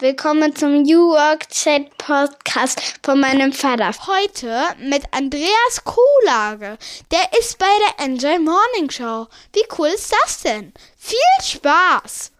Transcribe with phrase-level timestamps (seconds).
[0.00, 3.92] Willkommen zum New Work Chat Podcast von meinem Vater.
[4.06, 6.78] Heute mit Andreas Kuhlage.
[7.10, 7.66] Der ist bei
[7.98, 9.26] der Enjoy Morning Show.
[9.52, 10.72] Wie cool ist das denn?
[10.96, 12.32] Viel Spaß!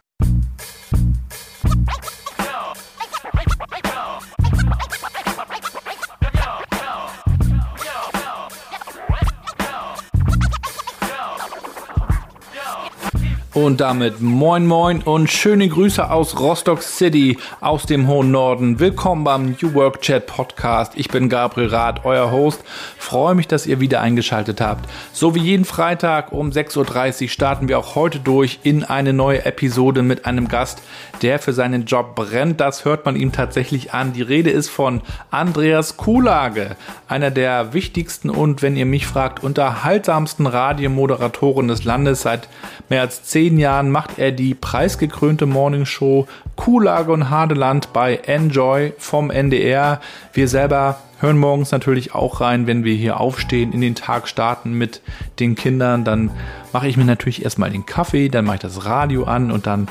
[13.52, 18.78] Und damit moin moin und schöne Grüße aus Rostock City, aus dem hohen Norden.
[18.78, 20.92] Willkommen beim New Work Chat Podcast.
[20.94, 22.62] Ich bin Gabriel Rath, euer Host.
[22.96, 24.88] Freue mich, dass ihr wieder eingeschaltet habt.
[25.12, 29.44] So wie jeden Freitag um 6.30 Uhr starten wir auch heute durch in eine neue
[29.44, 30.80] Episode mit einem Gast,
[31.20, 32.60] der für seinen Job brennt.
[32.60, 34.12] Das hört man ihm tatsächlich an.
[34.12, 35.00] Die Rede ist von
[35.32, 36.76] Andreas Kuhlage,
[37.08, 42.48] einer der wichtigsten und, wenn ihr mich fragt, unterhaltsamsten Radiomoderatoren des Landes seit
[42.88, 48.92] mehr als zehn zehn Jahren macht er die preisgekrönte Morningshow Kuhlage und Hadeland bei Enjoy
[48.98, 50.02] vom NDR.
[50.34, 54.74] Wir selber hören morgens natürlich auch rein, wenn wir hier aufstehen, in den Tag starten
[54.74, 55.00] mit
[55.38, 56.04] den Kindern.
[56.04, 56.30] Dann
[56.74, 59.88] mache ich mir natürlich erstmal den Kaffee, dann mache ich das Radio an und dann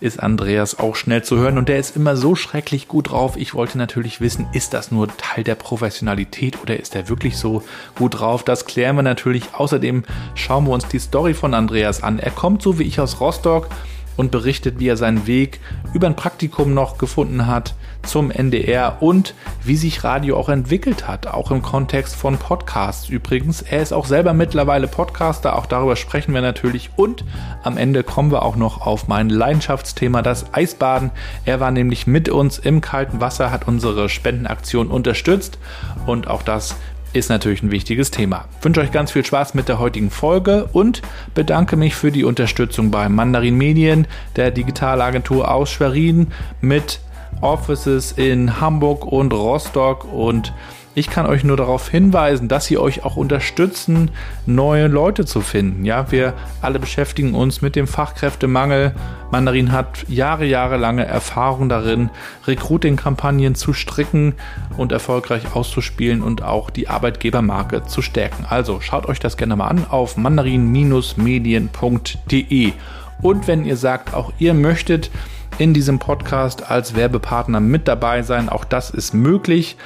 [0.00, 3.36] ist Andreas auch schnell zu hören und der ist immer so schrecklich gut drauf.
[3.36, 7.62] Ich wollte natürlich wissen, ist das nur Teil der Professionalität oder ist er wirklich so
[7.96, 8.44] gut drauf?
[8.44, 9.54] Das klären wir natürlich.
[9.54, 12.18] Außerdem schauen wir uns die Story von Andreas an.
[12.18, 13.68] Er kommt so wie ich aus Rostock
[14.16, 15.60] und berichtet, wie er seinen Weg
[15.94, 21.26] über ein Praktikum noch gefunden hat zum NDR und wie sich Radio auch entwickelt hat,
[21.26, 23.62] auch im Kontext von Podcasts übrigens.
[23.62, 27.24] Er ist auch selber mittlerweile Podcaster, auch darüber sprechen wir natürlich und
[27.62, 31.10] am Ende kommen wir auch noch auf mein Leidenschaftsthema, das Eisbaden.
[31.44, 35.58] Er war nämlich mit uns im kalten Wasser, hat unsere Spendenaktion unterstützt
[36.06, 36.76] und auch das
[37.16, 38.46] ist natürlich ein wichtiges Thema.
[38.58, 41.02] Ich wünsche euch ganz viel Spaß mit der heutigen Folge und
[41.34, 46.28] bedanke mich für die Unterstützung bei Mandarin Medien, der Digitalagentur aus Schwerin
[46.60, 47.00] mit
[47.40, 50.52] Offices in Hamburg und Rostock und
[50.96, 54.10] ich kann euch nur darauf hinweisen, dass sie euch auch unterstützen,
[54.46, 55.84] neue Leute zu finden.
[55.84, 58.94] Ja, wir alle beschäftigen uns mit dem Fachkräftemangel.
[59.30, 62.08] Mandarin hat Jahre, jahrelange Erfahrung darin,
[62.46, 64.36] Recruiting-Kampagnen zu stricken
[64.78, 68.46] und erfolgreich auszuspielen und auch die Arbeitgebermarke zu stärken.
[68.48, 72.72] Also schaut euch das gerne mal an auf mandarin-medien.de.
[73.20, 75.10] Und wenn ihr sagt, auch ihr möchtet
[75.58, 79.76] in diesem Podcast als Werbepartner mit dabei sein, auch das ist möglich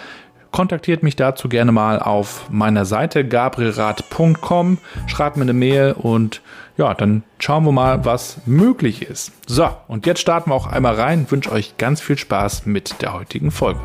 [0.53, 6.43] kontaktiert mich dazu gerne mal auf meiner Seite gabrielrad.com, schreibt mir eine Mail und
[6.77, 9.33] ja, dann schauen wir mal, was möglich ist.
[9.47, 11.31] So, und jetzt starten wir auch einmal rein.
[11.31, 13.81] wünsche euch ganz viel Spaß mit der heutigen Folge.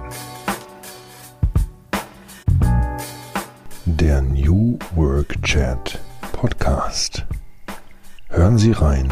[3.85, 5.99] Der New Work Chat
[6.31, 7.25] Podcast.
[8.29, 9.09] Hören Sie rein,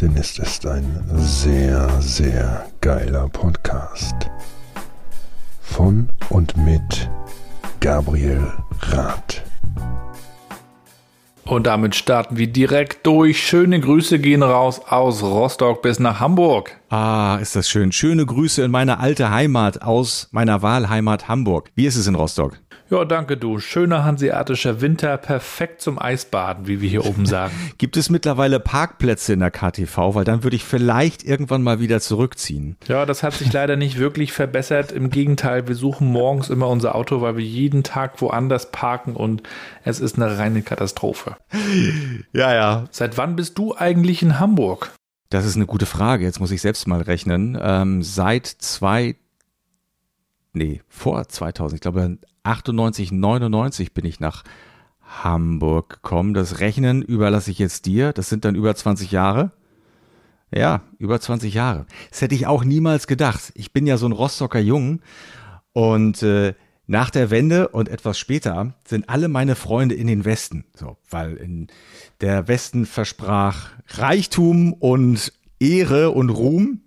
[0.00, 4.30] denn es ist ein sehr, sehr geiler Podcast
[5.66, 7.10] von und mit
[7.80, 9.42] Gabriel Rath.
[11.44, 13.46] Und damit starten wir direkt durch.
[13.46, 16.72] Schöne Grüße gehen raus aus Rostock bis nach Hamburg.
[16.88, 17.92] Ah, ist das schön.
[17.92, 21.70] Schöne Grüße in meine alte Heimat aus meiner Wahlheimat Hamburg.
[21.76, 22.58] Wie ist es in Rostock?
[22.88, 23.58] Ja, danke du.
[23.58, 27.52] Schöner hanseatischer Winter, perfekt zum Eisbaden, wie wir hier oben sagen.
[27.78, 30.14] Gibt es mittlerweile Parkplätze in der KTV?
[30.14, 32.76] Weil dann würde ich vielleicht irgendwann mal wieder zurückziehen.
[32.86, 34.92] Ja, das hat sich leider nicht wirklich verbessert.
[34.92, 39.42] Im Gegenteil, wir suchen morgens immer unser Auto, weil wir jeden Tag woanders parken und
[39.82, 41.36] es ist eine reine Katastrophe.
[42.32, 42.84] Ja, ja.
[42.92, 44.92] Seit wann bist du eigentlich in Hamburg?
[45.30, 46.24] Das ist eine gute Frage.
[46.24, 47.58] Jetzt muss ich selbst mal rechnen.
[47.60, 49.16] Ähm, seit zwei,
[50.52, 54.44] nee, vor 2000, ich glaube 98, 99 bin ich nach
[55.02, 56.34] Hamburg gekommen.
[56.34, 58.12] Das Rechnen überlasse ich jetzt dir.
[58.12, 59.52] Das sind dann über 20 Jahre.
[60.54, 61.86] Ja, über 20 Jahre.
[62.10, 63.52] Das hätte ich auch niemals gedacht.
[63.54, 65.00] Ich bin ja so ein Rostocker Jung
[65.72, 66.54] und äh,
[66.86, 70.64] nach der Wende und etwas später sind alle meine Freunde in den Westen.
[70.74, 71.66] So, weil in
[72.20, 76.82] der Westen versprach Reichtum und Ehre und Ruhm.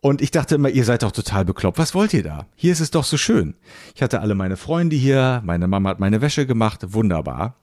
[0.00, 1.78] Und ich dachte immer, ihr seid doch total bekloppt.
[1.78, 2.46] Was wollt ihr da?
[2.56, 3.54] Hier ist es doch so schön.
[3.94, 7.56] Ich hatte alle meine Freunde hier, meine Mama hat meine Wäsche gemacht, wunderbar.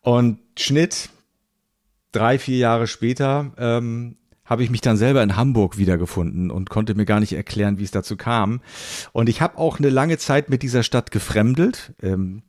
[0.00, 1.10] Und Schnitt,
[2.12, 6.94] drei, vier Jahre später, ähm, habe ich mich dann selber in Hamburg wiedergefunden und konnte
[6.94, 8.60] mir gar nicht erklären, wie es dazu kam.
[9.12, 11.94] Und ich habe auch eine lange Zeit mit dieser Stadt gefremdelt.
[12.00, 12.42] Ähm,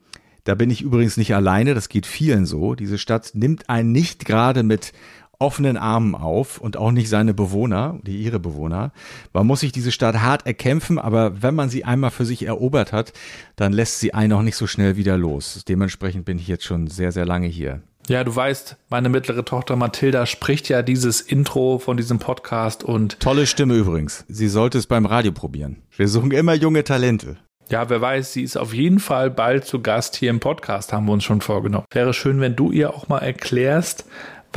[0.43, 2.75] da bin ich übrigens nicht alleine, das geht vielen so.
[2.75, 4.93] Diese Stadt nimmt einen nicht gerade mit
[5.39, 8.91] offenen Armen auf und auch nicht seine Bewohner, die ihre Bewohner.
[9.33, 12.91] Man muss sich diese Stadt hart erkämpfen, aber wenn man sie einmal für sich erobert
[12.91, 13.13] hat,
[13.55, 15.63] dann lässt sie einen auch nicht so schnell wieder los.
[15.67, 17.81] Dementsprechend bin ich jetzt schon sehr, sehr lange hier.
[18.09, 23.19] Ja, du weißt, meine mittlere Tochter Mathilda spricht ja dieses Intro von diesem Podcast und
[23.19, 24.23] Tolle Stimme übrigens.
[24.29, 25.83] Sie sollte es beim Radio probieren.
[25.95, 27.35] Wir suchen immer junge Talente.
[27.69, 31.05] ja, wer weiß, sie ist auf jeden Fall bald zu Gast hier im Podcast, haben
[31.05, 31.85] wir uns schon vorgenommen.
[31.91, 34.05] Wäre schön, wenn du ihr auch mal erklärst,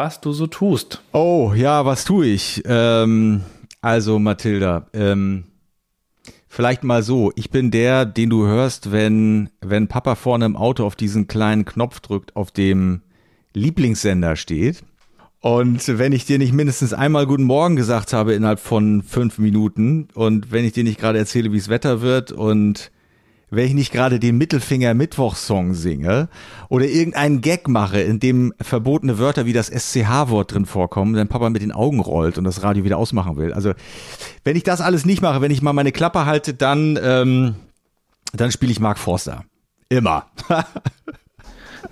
[0.00, 1.02] was du so tust.
[1.12, 2.62] Oh, ja, was tue ich?
[2.64, 3.42] Ähm,
[3.82, 5.44] also, Mathilda, ähm,
[6.48, 7.32] vielleicht mal so.
[7.36, 11.66] Ich bin der, den du hörst, wenn, wenn Papa vorne im Auto auf diesen kleinen
[11.66, 13.02] Knopf drückt, auf dem
[13.52, 14.82] Lieblingssender steht.
[15.40, 20.08] Und wenn ich dir nicht mindestens einmal Guten Morgen gesagt habe innerhalb von fünf Minuten
[20.14, 22.90] und wenn ich dir nicht gerade erzähle, wie es Wetter wird und
[23.50, 26.28] wenn ich nicht gerade den Mittelfinger Mittwochsong singe
[26.68, 31.50] oder irgendeinen Gag mache, in dem verbotene Wörter wie das SCH-Wort drin vorkommen, dann Papa
[31.50, 33.52] mit den Augen rollt und das Radio wieder ausmachen will.
[33.52, 33.72] Also
[34.44, 37.56] wenn ich das alles nicht mache, wenn ich mal meine Klappe halte, dann, ähm,
[38.32, 39.44] dann spiele ich Mark Forster.
[39.88, 40.26] Immer.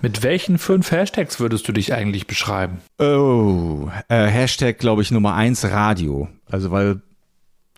[0.01, 2.77] Mit welchen fünf Hashtags würdest du dich eigentlich beschreiben?
[2.99, 6.29] Oh, äh, Hashtag, glaube ich, Nummer eins Radio.
[6.49, 7.01] Also weil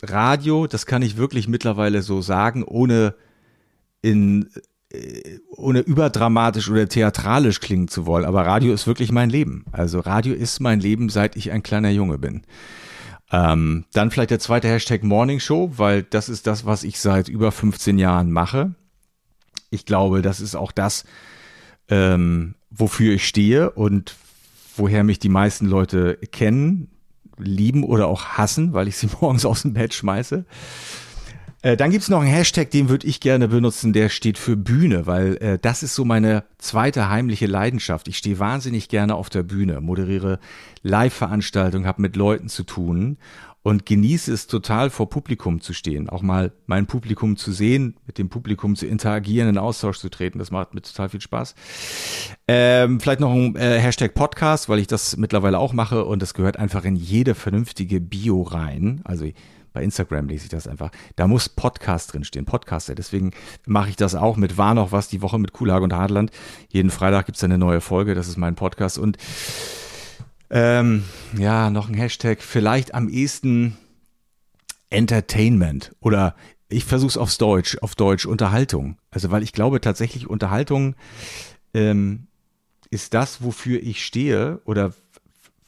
[0.04, 3.16] Radio, das kann ich wirklich mittlerweile so sagen, ohne
[4.02, 4.50] in
[4.92, 9.66] äh, ohne überdramatisch oder theatralisch klingen zu wollen, aber Radio ist wirklich mein Leben.
[9.72, 12.42] Also Radio ist mein Leben, seit ich ein kleiner Junge bin.
[13.32, 17.30] Ähm, dann vielleicht der zweite Hashtag Morning Show, weil das ist das, was ich seit
[17.30, 18.76] über 15 Jahren mache.
[19.70, 21.06] Ich glaube, das ist auch das,
[21.88, 24.16] ähm, wofür ich stehe und
[24.76, 26.90] woher mich die meisten Leute kennen,
[27.38, 30.46] lieben oder auch hassen, weil ich sie morgens aus dem Bett schmeiße.
[31.62, 35.06] Äh, dann gibt's noch einen Hashtag, den würde ich gerne benutzen, der steht für Bühne,
[35.06, 38.08] weil äh, das ist so meine zweite heimliche Leidenschaft.
[38.08, 40.40] Ich stehe wahnsinnig gerne auf der Bühne, moderiere
[40.82, 43.18] Live-Veranstaltungen, habe mit Leuten zu tun
[43.64, 48.18] und genieße es total vor Publikum zu stehen, auch mal mein Publikum zu sehen, mit
[48.18, 50.40] dem Publikum zu interagieren, in Austausch zu treten.
[50.40, 51.54] Das macht mir total viel Spaß.
[52.48, 56.34] Ähm, vielleicht noch ein äh, Hashtag Podcast, weil ich das mittlerweile auch mache und das
[56.34, 59.02] gehört einfach in jede vernünftige Bio rein.
[59.04, 59.26] Also
[59.74, 60.92] bei Instagram lese ich das einfach.
[61.16, 62.96] Da muss Podcast drinstehen, Podcaster.
[62.96, 63.32] Deswegen
[63.66, 66.32] mache ich das auch mit War noch was die Woche mit Kuhlage und Hartland.
[66.70, 68.98] Jeden Freitag gibt's eine neue Folge, das ist mein Podcast.
[68.98, 69.18] Und
[70.50, 71.06] ähm,
[71.38, 73.78] ja, noch ein Hashtag, vielleicht am ehesten
[74.90, 76.36] Entertainment oder
[76.68, 78.98] ich versuche es aufs Deutsch, auf Deutsch Unterhaltung.
[79.10, 80.96] Also weil ich glaube tatsächlich Unterhaltung
[81.74, 82.28] ähm,
[82.90, 84.94] ist das, wofür ich stehe oder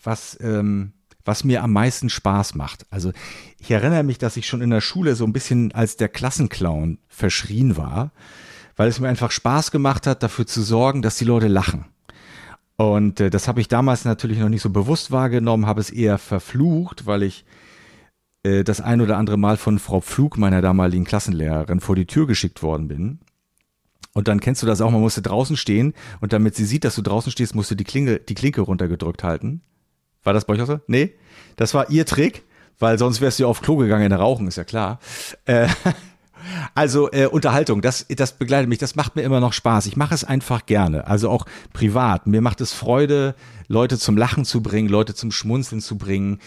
[0.04, 0.92] was ähm,
[1.26, 2.86] was mir am meisten Spaß macht.
[2.90, 3.12] Also
[3.60, 7.00] ich erinnere mich, dass ich schon in der Schule so ein bisschen als der Klassenclown
[7.08, 8.12] verschrien war,
[8.76, 11.86] weil es mir einfach Spaß gemacht hat, dafür zu sorgen, dass die Leute lachen.
[12.76, 16.18] Und äh, das habe ich damals natürlich noch nicht so bewusst wahrgenommen, habe es eher
[16.18, 17.46] verflucht, weil ich
[18.44, 22.28] äh, das ein oder andere Mal von Frau Pflug, meiner damaligen Klassenlehrerin, vor die Tür
[22.28, 23.20] geschickt worden bin.
[24.14, 26.96] Und dann kennst du das auch, man musste draußen stehen und damit sie sieht, dass
[26.96, 29.62] du draußen stehst, musst du die Klinke, die Klinke runtergedrückt halten.
[30.24, 30.80] War das bei euch auch so?
[30.88, 31.14] Nee?
[31.56, 32.44] Das war ihr Trick,
[32.80, 35.00] weil sonst wärst du ja auf Klo gegangen in Rauchen, ist ja klar.
[35.46, 35.68] Äh,
[36.76, 39.86] also äh, Unterhaltung, das, das begleitet mich, das macht mir immer noch Spaß.
[39.86, 42.28] Ich mache es einfach gerne, also auch privat.
[42.28, 43.36] Mir macht es Freude,
[43.68, 46.40] Leute zum Lachen zu bringen, Leute zum Schmunzeln zu bringen.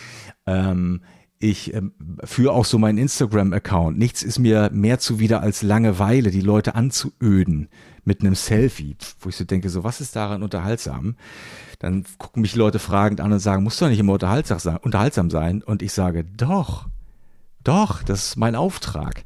[0.46, 1.02] Ähm,
[1.38, 1.92] ich ähm,
[2.24, 3.98] führe auch so meinen Instagram-Account.
[3.98, 7.68] Nichts ist mir mehr zuwider als Langeweile, die Leute anzuöden
[8.04, 11.16] mit einem Selfie, wo ich so denke, so was ist daran unterhaltsam?
[11.86, 15.30] Dann gucken mich Leute fragend an und sagen, muss doch nicht immer unterhaltsam sein, unterhaltsam
[15.30, 15.62] sein.
[15.62, 16.86] Und ich sage, doch,
[17.62, 19.22] doch, das ist mein Auftrag.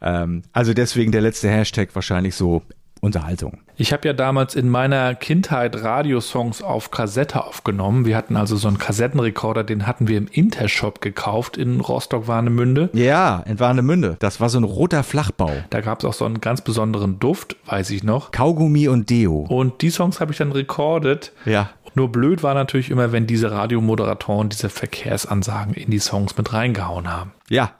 [0.00, 2.62] Ähm, also deswegen der letzte Hashtag wahrscheinlich so
[3.00, 3.58] Unterhaltung.
[3.76, 8.04] Ich habe ja damals in meiner Kindheit Radiosongs auf Kassette aufgenommen.
[8.04, 12.90] Wir hatten also so einen Kassettenrekorder, den hatten wir im Intershop gekauft in Rostock-Warnemünde.
[12.92, 14.16] Ja, in Warnemünde.
[14.18, 15.52] Das war so ein roter Flachbau.
[15.70, 18.32] Da gab es auch so einen ganz besonderen Duft, weiß ich noch.
[18.32, 19.46] Kaugummi und Deo.
[19.48, 21.32] Und die Songs habe ich dann rekordet.
[21.44, 21.70] Ja.
[21.98, 27.08] Nur blöd war natürlich immer, wenn diese Radiomoderatoren diese Verkehrsansagen in die Songs mit reingehauen
[27.08, 27.32] haben.
[27.50, 27.72] Ja,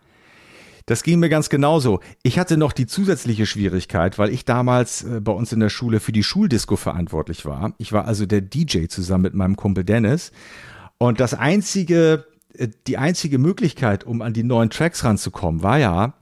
[0.86, 2.00] das ging mir ganz genauso.
[2.24, 6.00] Ich hatte noch die zusätzliche Schwierigkeit, weil ich damals äh, bei uns in der Schule
[6.00, 7.74] für die Schuldisco verantwortlich war.
[7.78, 10.32] Ich war also der DJ zusammen mit meinem Kumpel Dennis.
[10.98, 16.14] Und das einzige, äh, die einzige Möglichkeit, um an die neuen Tracks ranzukommen, war ja,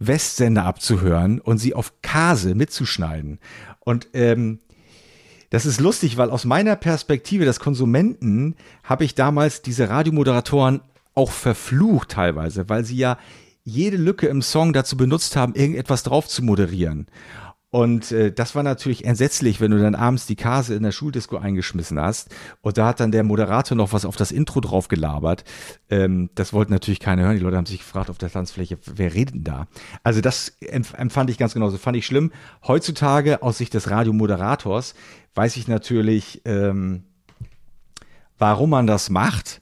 [0.00, 3.38] Westsender abzuhören und sie auf Kase mitzuschneiden.
[3.78, 4.58] Und ähm,
[5.50, 10.80] das ist lustig, weil aus meiner Perspektive des Konsumenten habe ich damals diese Radiomoderatoren
[11.14, 13.18] auch verflucht teilweise, weil sie ja
[13.64, 17.06] jede Lücke im Song dazu benutzt haben, irgendetwas drauf zu moderieren.
[17.70, 21.36] Und äh, das war natürlich entsetzlich, wenn du dann abends die Kase in der Schuldisco
[21.36, 25.44] eingeschmissen hast und da hat dann der Moderator noch was auf das Intro drauf gelabert.
[25.90, 27.36] Ähm, das wollten natürlich keiner hören.
[27.36, 29.66] Die Leute haben sich gefragt auf der Tanzfläche, wer redet denn da?
[30.02, 32.32] Also das empfand ich ganz genauso, fand ich schlimm.
[32.66, 34.94] Heutzutage aus Sicht des Radiomoderators
[35.34, 37.04] weiß ich natürlich, ähm,
[38.38, 39.60] warum man das macht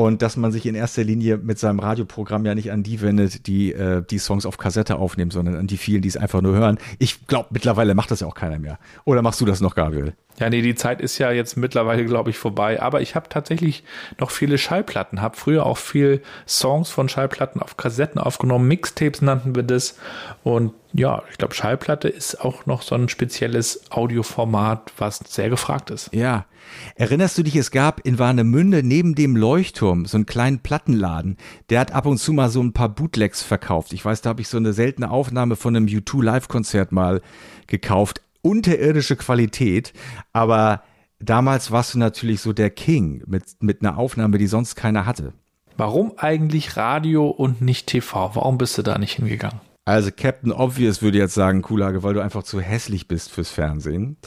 [0.00, 3.46] und dass man sich in erster Linie mit seinem Radioprogramm ja nicht an die wendet,
[3.46, 6.54] die äh, die Songs auf Kassette aufnehmen, sondern an die vielen, die es einfach nur
[6.54, 6.78] hören.
[6.98, 8.78] Ich glaube, mittlerweile macht das ja auch keiner mehr.
[9.04, 10.14] Oder machst du das noch, Gabriel?
[10.38, 12.80] Ja, nee, die Zeit ist ja jetzt mittlerweile, glaube ich, vorbei.
[12.80, 13.84] Aber ich habe tatsächlich
[14.18, 18.68] noch viele Schallplatten, habe früher auch viel Songs von Schallplatten auf Kassetten aufgenommen.
[18.68, 19.98] Mixtapes nannten wir das.
[20.42, 25.90] Und ja, ich glaube, Schallplatte ist auch noch so ein spezielles Audioformat, was sehr gefragt
[25.90, 26.08] ist.
[26.14, 26.46] Ja.
[26.94, 31.36] Erinnerst du dich, es gab in Warnemünde neben dem Leuchtturm so einen kleinen Plattenladen.
[31.68, 33.92] Der hat ab und zu mal so ein paar Bootlegs verkauft.
[33.92, 37.20] Ich weiß, da habe ich so eine seltene Aufnahme von einem U2 Live-Konzert mal
[37.66, 39.92] gekauft unterirdische Qualität,
[40.32, 40.82] aber
[41.18, 45.32] damals warst du natürlich so der King mit, mit einer Aufnahme, die sonst keiner hatte.
[45.76, 48.34] Warum eigentlich Radio und nicht TV?
[48.34, 49.60] Warum bist du da nicht hingegangen?
[49.86, 54.18] Also Captain Obvious würde jetzt sagen, Kulage, weil du einfach zu hässlich bist fürs Fernsehen.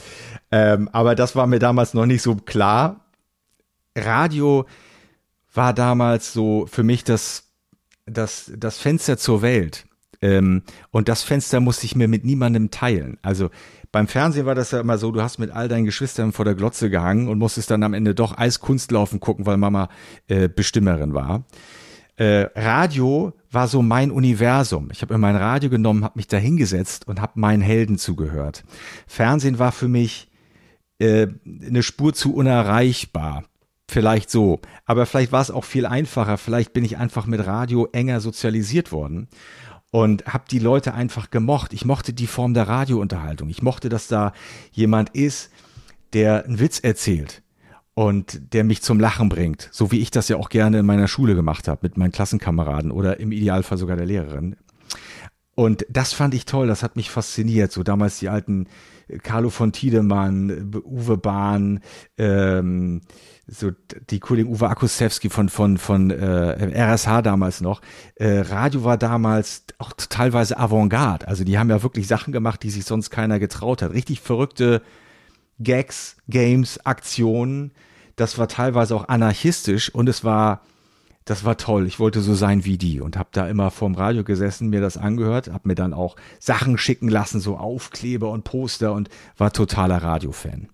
[0.54, 3.00] Ähm, aber das war mir damals noch nicht so klar.
[3.98, 4.66] Radio
[5.52, 7.50] war damals so für mich das,
[8.06, 9.84] das, das Fenster zur Welt.
[10.22, 13.18] Ähm, und das Fenster musste ich mir mit niemandem teilen.
[13.20, 13.50] Also
[13.90, 16.54] beim Fernsehen war das ja immer so, du hast mit all deinen Geschwistern vor der
[16.54, 19.88] Glotze gehangen und musstest dann am Ende doch Eiskunstlaufen gucken, weil Mama
[20.28, 21.46] äh, Bestimmerin war.
[22.14, 24.90] Äh, Radio war so mein Universum.
[24.92, 28.62] Ich habe mir mein Radio genommen, habe mich da hingesetzt und habe meinen Helden zugehört.
[29.08, 30.28] Fernsehen war für mich
[30.98, 33.44] äh, eine Spur zu unerreichbar.
[33.88, 34.60] Vielleicht so.
[34.86, 36.38] Aber vielleicht war es auch viel einfacher.
[36.38, 39.28] Vielleicht bin ich einfach mit Radio enger sozialisiert worden
[39.90, 41.72] und habe die Leute einfach gemocht.
[41.72, 43.48] Ich mochte die Form der Radiounterhaltung.
[43.50, 44.32] Ich mochte, dass da
[44.72, 45.50] jemand ist,
[46.14, 47.42] der einen Witz erzählt
[47.94, 51.06] und der mich zum Lachen bringt, so wie ich das ja auch gerne in meiner
[51.06, 54.56] Schule gemacht habe mit meinen Klassenkameraden oder im Idealfall sogar der Lehrerin.
[55.54, 57.70] Und das fand ich toll, das hat mich fasziniert.
[57.70, 58.66] So damals die alten
[59.22, 61.80] Carlo von Tiedemann, Uwe Bahn,
[62.18, 63.02] ähm,
[63.46, 63.70] so
[64.10, 67.80] die Kollegen Uwe Akusewski von von von äh, RSH damals noch.
[68.14, 71.28] Äh, Radio war damals auch teilweise Avantgarde.
[71.28, 73.92] Also die haben ja wirklich Sachen gemacht, die sich sonst keiner getraut hat.
[73.92, 74.82] Richtig verrückte
[75.60, 77.72] Gags, Games, Aktionen.
[78.16, 80.62] Das war teilweise auch anarchistisch und es war
[81.24, 81.86] das war toll.
[81.86, 84.96] Ich wollte so sein wie die und habe da immer vorm Radio gesessen, mir das
[84.96, 90.02] angehört, habe mir dann auch Sachen schicken lassen, so Aufkleber und Poster und war totaler
[90.02, 90.68] Radiofan.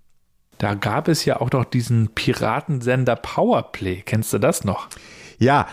[0.59, 4.02] Da gab es ja auch noch diesen Piratensender Powerplay.
[4.04, 4.88] Kennst du das noch?
[5.38, 5.66] Ja,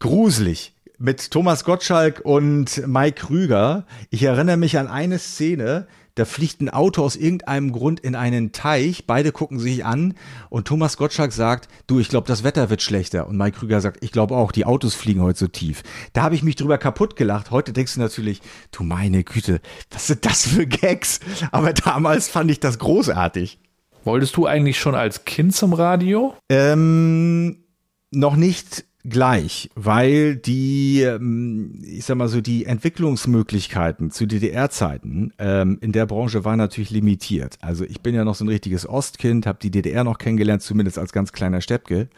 [0.00, 0.74] gruselig.
[0.98, 3.86] Mit Thomas Gottschalk und Mike Krüger.
[4.10, 5.86] Ich erinnere mich an eine Szene,
[6.18, 10.14] da fliegt ein Auto aus irgendeinem Grund in einen Teich, beide gucken sich an
[10.50, 13.28] und Thomas Gottschalk sagt, du, ich glaube, das Wetter wird schlechter.
[13.28, 15.82] Und Mike Krüger sagt, ich glaube auch, die Autos fliegen heute so tief.
[16.12, 17.52] Da habe ich mich drüber kaputt gelacht.
[17.52, 18.40] Heute denkst du natürlich,
[18.72, 19.60] du meine Güte,
[19.90, 21.20] was sind das für Gags?
[21.52, 23.60] Aber damals fand ich das großartig.
[24.02, 26.34] Wolltest du eigentlich schon als Kind zum Radio?
[26.48, 27.64] Ähm,
[28.10, 35.78] noch nicht gleich, weil die, ähm, ich sag mal so, die Entwicklungsmöglichkeiten zu DDR-Zeiten ähm,
[35.80, 37.56] in der Branche waren natürlich limitiert.
[37.60, 40.98] Also ich bin ja noch so ein richtiges Ostkind, habe die DDR noch kennengelernt, zumindest
[40.98, 42.08] als ganz kleiner Steppke.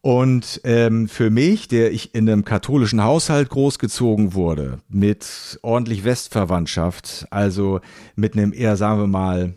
[0.00, 7.26] Und ähm, für mich, der ich in einem katholischen Haushalt großgezogen wurde, mit ordentlich Westverwandtschaft,
[7.30, 7.80] also
[8.14, 9.54] mit einem eher, sagen wir mal,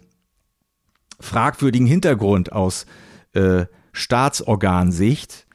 [1.19, 2.87] fragwürdigen Hintergrund aus
[3.33, 5.45] äh, Staatsorgansicht,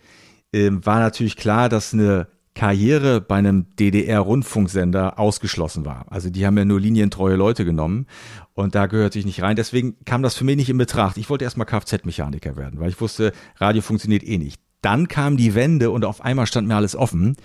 [0.56, 6.06] äh, war natürlich klar, dass eine Karriere bei einem DDR-Rundfunksender ausgeschlossen war.
[6.08, 8.06] Also die haben ja nur linientreue Leute genommen
[8.54, 9.56] und da gehörte ich nicht rein.
[9.56, 11.18] Deswegen kam das für mich nicht in Betracht.
[11.18, 14.58] Ich wollte erstmal Kfz-Mechaniker werden, weil ich wusste, Radio funktioniert eh nicht.
[14.80, 17.36] Dann kam die Wende und auf einmal stand mir alles offen.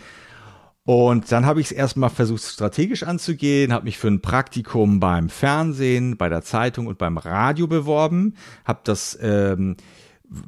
[0.84, 5.30] Und dann habe ich es erstmal versucht, strategisch anzugehen, habe mich für ein Praktikum beim
[5.30, 9.76] Fernsehen, bei der Zeitung und beim Radio beworben, habe das ähm,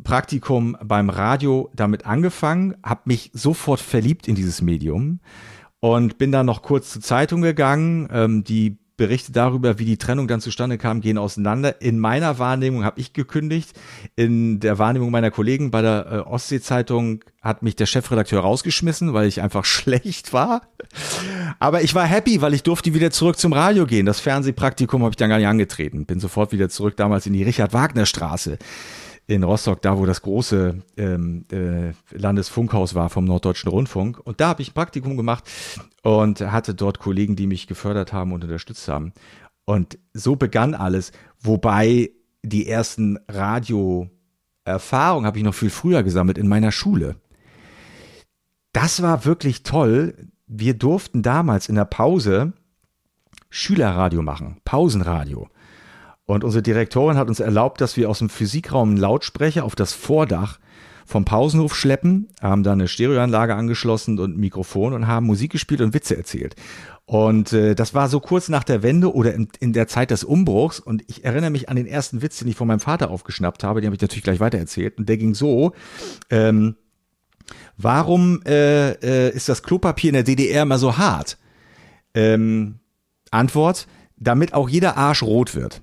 [0.03, 5.19] Praktikum beim Radio damit angefangen, habe mich sofort verliebt in dieses Medium
[5.79, 8.07] und bin dann noch kurz zur Zeitung gegangen.
[8.11, 11.81] Ähm, die Berichte darüber, wie die Trennung dann zustande kam, gehen auseinander.
[11.81, 13.73] In meiner Wahrnehmung habe ich gekündigt.
[14.15, 19.27] In der Wahrnehmung meiner Kollegen bei der äh, Ostsee-Zeitung hat mich der Chefredakteur rausgeschmissen, weil
[19.27, 20.61] ich einfach schlecht war.
[21.59, 24.05] Aber ich war happy, weil ich durfte wieder zurück zum Radio gehen.
[24.05, 26.05] Das Fernsehpraktikum habe ich dann gar nicht angetreten.
[26.05, 28.59] Bin sofort wieder zurück damals in die Richard-Wagner-Straße
[29.27, 34.19] in Rostock, da wo das große ähm, äh, Landesfunkhaus war vom Norddeutschen Rundfunk.
[34.19, 35.49] Und da habe ich ein Praktikum gemacht
[36.01, 39.13] und hatte dort Kollegen, die mich gefördert haben und unterstützt haben.
[39.65, 42.11] Und so begann alles, wobei
[42.43, 47.15] die ersten Radioerfahrungen habe ich noch viel früher gesammelt in meiner Schule.
[48.73, 50.15] Das war wirklich toll.
[50.47, 52.53] Wir durften damals in der Pause
[53.49, 55.47] Schülerradio machen, Pausenradio.
[56.25, 59.93] Und unsere Direktorin hat uns erlaubt, dass wir aus dem Physikraum einen Lautsprecher auf das
[59.93, 60.59] Vordach
[61.05, 65.93] vom Pausenhof schleppen, haben da eine Stereoanlage angeschlossen und Mikrofon und haben Musik gespielt und
[65.93, 66.55] Witze erzählt.
[67.05, 70.23] Und äh, das war so kurz nach der Wende oder in, in der Zeit des
[70.23, 70.79] Umbruchs.
[70.79, 73.81] Und ich erinnere mich an den ersten Witz, den ich von meinem Vater aufgeschnappt habe.
[73.81, 74.97] Den habe ich natürlich gleich weitererzählt.
[74.97, 75.73] Und der ging so,
[76.29, 76.77] ähm,
[77.77, 81.37] warum äh, äh, ist das Klopapier in der DDR immer so hart?
[82.13, 82.79] Ähm,
[83.31, 85.81] Antwort, damit auch jeder Arsch rot wird.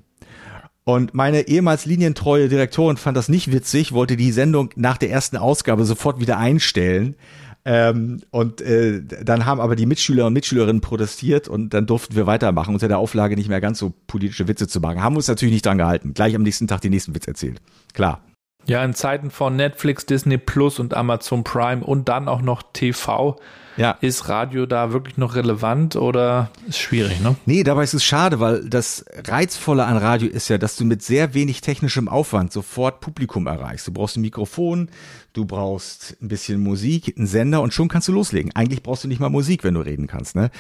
[0.85, 5.37] Und meine ehemals linientreue Direktorin fand das nicht witzig, wollte die Sendung nach der ersten
[5.37, 7.17] Ausgabe sofort wieder einstellen.
[7.65, 12.27] Ähm, und äh, dann haben aber die Mitschüler und Mitschülerinnen protestiert und dann durften wir
[12.27, 15.03] weitermachen, unter der Auflage nicht mehr ganz so politische Witze zu machen.
[15.03, 16.15] Haben uns natürlich nicht dran gehalten.
[16.15, 17.61] Gleich am nächsten Tag den nächsten Witz erzählt.
[17.93, 18.23] Klar.
[18.67, 23.37] Ja, in Zeiten von Netflix, Disney Plus und Amazon Prime und dann auch noch TV
[23.81, 23.93] ja.
[24.03, 27.37] Ist Radio da wirklich noch relevant oder ist schwierig, ne?
[27.47, 31.03] Nee, dabei ist es schade, weil das Reizvolle an Radio ist ja, dass du mit
[31.03, 33.87] sehr wenig technischem Aufwand sofort Publikum erreichst.
[33.87, 34.91] Du brauchst ein Mikrofon,
[35.33, 38.53] du brauchst ein bisschen Musik, einen Sender und schon kannst du loslegen.
[38.55, 40.51] Eigentlich brauchst du nicht mal Musik, wenn du reden kannst, ne?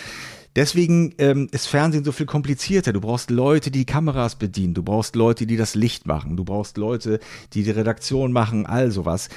[0.57, 2.92] Deswegen ähm, ist Fernsehen so viel komplizierter.
[2.92, 4.75] Du brauchst Leute, die Kameras bedienen.
[4.75, 6.37] Du brauchst Leute, die das Licht machen.
[6.37, 7.21] Du brauchst Leute,
[7.52, 9.28] die die Redaktion machen, all sowas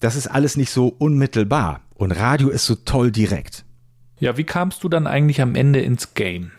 [0.00, 1.80] das ist alles nicht so unmittelbar.
[1.94, 3.64] Und Radio ist so toll direkt.
[4.20, 6.52] Ja, wie kamst du dann eigentlich am Ende ins Game?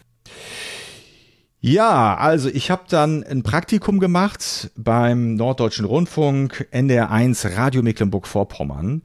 [1.61, 9.01] Ja, also ich habe dann ein Praktikum gemacht beim Norddeutschen Rundfunk NDR 1 Radio Mecklenburg-Vorpommern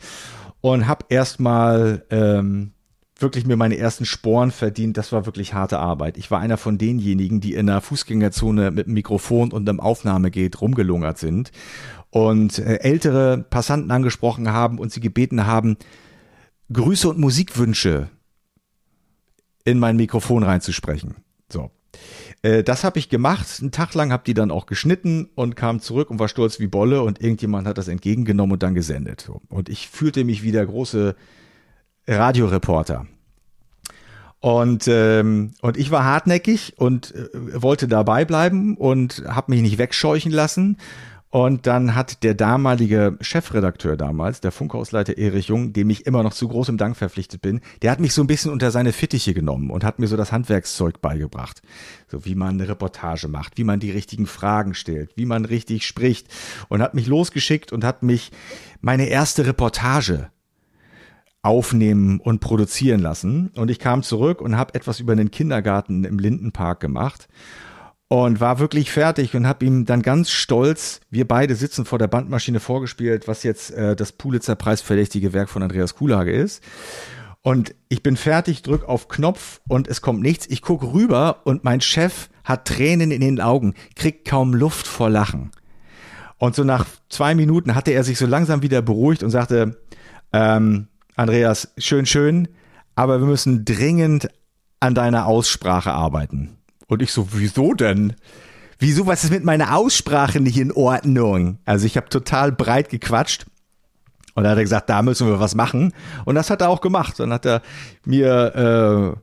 [0.61, 2.74] und habe erstmal ähm,
[3.25, 4.97] wirklich mir meine ersten Sporen verdient.
[4.97, 6.17] Das war wirklich harte Arbeit.
[6.17, 10.61] Ich war einer von denjenigen, die in der Fußgängerzone mit einem Mikrofon und einem Aufnahmegerät
[10.61, 11.51] rumgelungert sind
[12.11, 15.77] und äh, ältere Passanten angesprochen haben und sie gebeten haben,
[16.73, 18.09] Grüße und Musikwünsche
[19.65, 21.17] in mein Mikrofon reinzusprechen.
[21.49, 21.71] So.
[22.43, 23.59] Äh, das habe ich gemacht.
[23.61, 26.69] Einen Tag lang habe die dann auch geschnitten und kam zurück und war stolz wie
[26.69, 29.31] Bolle und irgendjemand hat das entgegengenommen und dann gesendet.
[29.49, 31.17] Und ich fühlte mich wie der große
[32.07, 33.07] Radioreporter.
[34.45, 39.79] Und, ähm, und ich war hartnäckig und äh, wollte dabei bleiben und habe mich nicht
[39.79, 40.77] wegscheuchen lassen
[41.35, 46.35] und dann hat der damalige Chefredakteur damals, der Funkhausleiter Erich Jung, dem ich immer noch
[46.35, 49.71] zu großem Dank verpflichtet bin, der hat mich so ein bisschen unter seine Fittiche genommen
[49.71, 51.63] und hat mir so das Handwerkszeug beigebracht.
[52.07, 55.87] So wie man eine Reportage macht, wie man die richtigen Fragen stellt, wie man richtig
[55.87, 56.29] spricht
[56.69, 58.31] und hat mich losgeschickt und hat mich
[58.83, 60.29] meine erste Reportage
[61.45, 63.51] aufnehmen und produzieren lassen.
[63.55, 67.29] Und ich kam zurück und habe etwas über den Kindergarten im Lindenpark gemacht
[68.09, 72.09] und war wirklich fertig und habe ihm dann ganz stolz, wir beide sitzen vor der
[72.09, 76.63] Bandmaschine vorgespielt, was jetzt äh, das Pulitzer-Preis verdächtige Werk von Andreas Kuhlage ist.
[77.43, 80.47] Und ich bin fertig, drück auf Knopf und es kommt nichts.
[80.47, 85.11] Ich gucke rüber und mein Chef hat Tränen in den Augen, kriegt kaum Luft vor
[85.11, 85.51] Lachen.
[86.39, 89.79] Und so nach zwei Minuten hatte er sich so langsam wieder beruhigt und sagte,
[90.33, 92.49] ähm, Andreas, schön, schön,
[92.97, 94.29] aber wir müssen dringend
[94.81, 96.57] an deiner Aussprache arbeiten.
[96.89, 98.15] Und ich so, wieso denn?
[98.79, 101.59] Wieso, was ist mit meiner Aussprache nicht in Ordnung?
[101.65, 103.47] Also ich habe total breit gequatscht.
[104.35, 105.93] Und dann hat er gesagt, da müssen wir was machen.
[106.25, 107.21] Und das hat er auch gemacht.
[107.21, 107.63] Dann hat er
[108.05, 109.15] mir,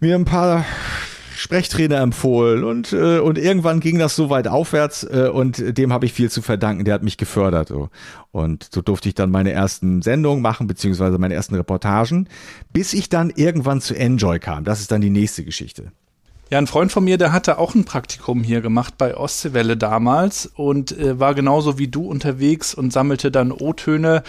[0.00, 0.64] äh, mir ein paar
[1.42, 6.06] Sprechtrainer empfohlen und, äh, und irgendwann ging das so weit aufwärts äh, und dem habe
[6.06, 6.84] ich viel zu verdanken.
[6.84, 7.66] Der hat mich gefördert.
[7.66, 7.90] So.
[8.30, 12.28] Und so durfte ich dann meine ersten Sendungen machen, beziehungsweise meine ersten Reportagen,
[12.72, 14.62] bis ich dann irgendwann zu Enjoy kam.
[14.62, 15.90] Das ist dann die nächste Geschichte.
[16.48, 20.46] Ja, ein Freund von mir, der hatte auch ein Praktikum hier gemacht bei Ostseewelle damals
[20.46, 24.22] und äh, war genauso wie du unterwegs und sammelte dann O-Töne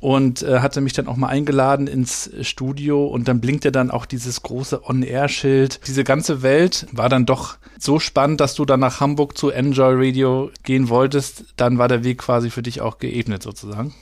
[0.00, 4.06] und äh, hatte mich dann auch mal eingeladen ins Studio und dann blinkte dann auch
[4.06, 5.80] dieses große On-Air-Schild.
[5.86, 9.94] Diese ganze Welt war dann doch so spannend, dass du dann nach Hamburg zu Enjoy
[9.96, 11.46] Radio gehen wolltest.
[11.56, 13.94] Dann war der Weg quasi für dich auch geebnet sozusagen.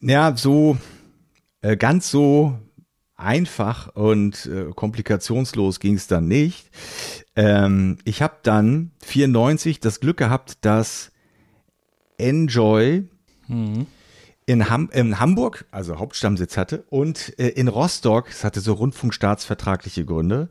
[0.00, 0.76] Ja, so
[1.62, 2.58] äh, ganz so
[3.16, 6.68] einfach und äh, komplikationslos ging es dann nicht.
[7.36, 11.12] Ähm, ich habe dann 94 das Glück gehabt, dass
[12.18, 13.04] Enjoy
[13.48, 13.86] mhm.
[14.46, 20.04] In, Ham in Hamburg, also Hauptstammsitz hatte, und äh, in Rostock, es hatte so rundfunkstaatsvertragliche
[20.04, 20.50] Gründe,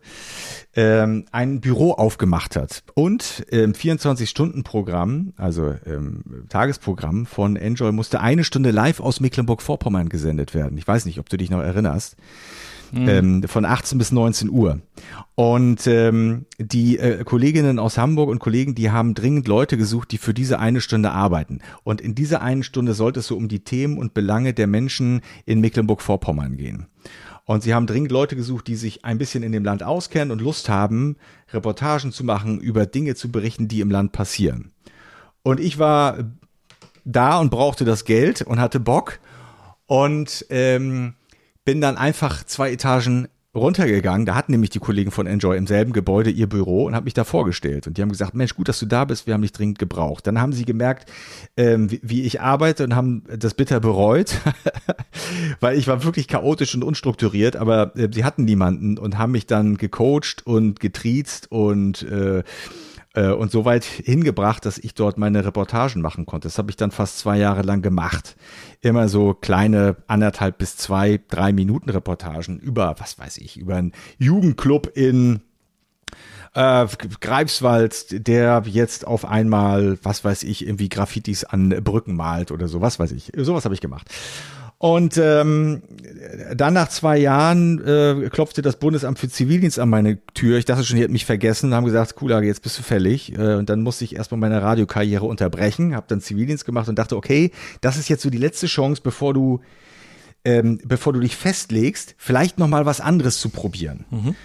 [0.75, 2.83] ähm, ein Büro aufgemacht hat.
[2.95, 10.09] Und im ähm, 24-Stunden-Programm, also ähm, Tagesprogramm von Enjoy, musste eine Stunde live aus Mecklenburg-Vorpommern
[10.09, 10.77] gesendet werden.
[10.77, 12.15] Ich weiß nicht, ob du dich noch erinnerst
[12.93, 13.09] mhm.
[13.09, 14.79] ähm, von 18 bis 19 Uhr.
[15.35, 20.17] Und ähm, die äh, Kolleginnen aus Hamburg und Kollegen, die haben dringend Leute gesucht, die
[20.17, 21.59] für diese eine Stunde arbeiten.
[21.83, 25.21] Und in dieser einen Stunde sollte es so um die Themen und Belange der Menschen
[25.45, 26.87] in Mecklenburg-Vorpommern gehen.
[27.45, 30.39] Und sie haben dringend Leute gesucht, die sich ein bisschen in dem Land auskennen und
[30.39, 31.17] Lust haben,
[31.51, 34.71] Reportagen zu machen, über Dinge zu berichten, die im Land passieren.
[35.41, 36.19] Und ich war
[37.03, 39.19] da und brauchte das Geld und hatte Bock
[39.87, 41.15] und ähm,
[41.65, 44.25] bin dann einfach zwei Etagen runtergegangen.
[44.25, 47.13] Da hatten nämlich die Kollegen von Enjoy im selben Gebäude ihr Büro und habe mich
[47.13, 47.85] da vorgestellt.
[47.85, 50.25] Und die haben gesagt, Mensch, gut, dass du da bist, wir haben dich dringend gebraucht.
[50.25, 51.11] Dann haben sie gemerkt,
[51.55, 54.39] ähm, wie, wie, ich arbeite und haben das bitter bereut,
[55.59, 59.45] weil ich war wirklich chaotisch und unstrukturiert, aber äh, sie hatten niemanden und haben mich
[59.45, 62.43] dann gecoacht und getriezt und äh,
[63.13, 66.47] äh, und so weit hingebracht, dass ich dort meine Reportagen machen konnte.
[66.47, 68.35] Das habe ich dann fast zwei Jahre lang gemacht.
[68.81, 73.93] Immer so kleine anderthalb bis zwei, drei Minuten Reportagen über, was weiß ich, über einen
[74.17, 75.41] Jugendclub in
[76.53, 76.87] äh,
[77.19, 82.81] Greifswald, der jetzt auf einmal, was weiß ich, irgendwie Graffitis an Brücken malt oder so,
[82.81, 83.31] was weiß ich.
[83.35, 84.09] Sowas habe ich gemacht.
[84.83, 85.81] Und ähm,
[86.53, 90.57] dann nach zwei Jahren äh, klopfte das Bundesamt für Zivildienst an meine Tür.
[90.57, 93.31] Ich dachte schon, die hätten mich vergessen, haben gesagt, cool, jetzt bist du fällig.
[93.31, 97.15] Äh, und dann musste ich erstmal meine Radiokarriere unterbrechen, habe dann Zivildienst gemacht und dachte,
[97.15, 99.61] okay, das ist jetzt so die letzte Chance, bevor du
[100.43, 104.03] ähm, bevor du dich festlegst, vielleicht noch mal was anderes zu probieren.
[104.11, 104.35] Mhm.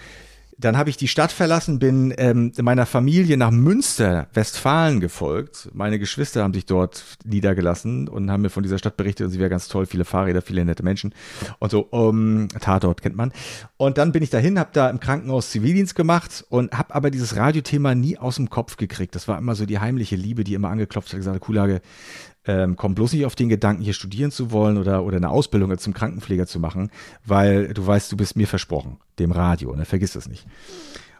[0.60, 5.70] Dann habe ich die Stadt verlassen, bin ähm, meiner Familie nach Münster, Westfalen gefolgt.
[5.72, 9.38] Meine Geschwister haben sich dort niedergelassen und haben mir von dieser Stadt berichtet und sie
[9.38, 11.14] wäre ganz toll, viele Fahrräder, viele nette Menschen
[11.60, 11.82] und so.
[11.90, 13.32] Um, Tatort kennt man.
[13.76, 17.36] Und dann bin ich dahin, habe da im Krankenhaus Zivildienst gemacht und habe aber dieses
[17.36, 19.14] Radiothema nie aus dem Kopf gekriegt.
[19.14, 21.80] Das war immer so die heimliche Liebe, die immer angeklopft hat, gesagt, Kuhlage,
[22.48, 25.76] ähm, komm bloß nicht auf den Gedanken, hier studieren zu wollen oder, oder eine Ausbildung
[25.78, 26.90] zum Krankenpfleger zu machen,
[27.24, 29.84] weil du weißt, du bist mir versprochen, dem Radio, ne?
[29.84, 30.46] vergiss das nicht.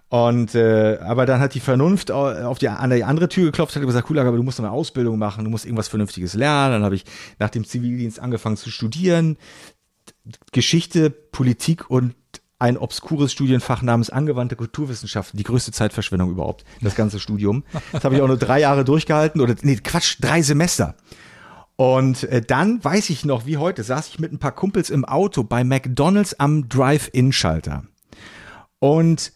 [0.08, 3.82] Und äh, aber dann hat die Vernunft auf die, an die andere Tür geklopft, hat
[3.82, 6.72] gesagt, cool, aber du musst eine Ausbildung machen, du musst irgendwas Vernünftiges lernen.
[6.72, 7.04] Dann habe ich
[7.38, 9.36] nach dem Zivildienst angefangen zu studieren,
[10.52, 12.14] Geschichte, Politik und
[12.58, 17.64] ein obskures Studienfach namens angewandte Kulturwissenschaften, die größte Zeitverschwendung überhaupt, das ganze Studium.
[17.92, 20.96] Das habe ich auch nur drei Jahre durchgehalten oder nee, Quatsch, drei Semester.
[21.76, 25.04] Und äh, dann weiß ich noch, wie heute, saß ich mit ein paar Kumpels im
[25.04, 27.84] Auto bei McDonalds am Drive-In-Schalter.
[28.80, 29.32] Und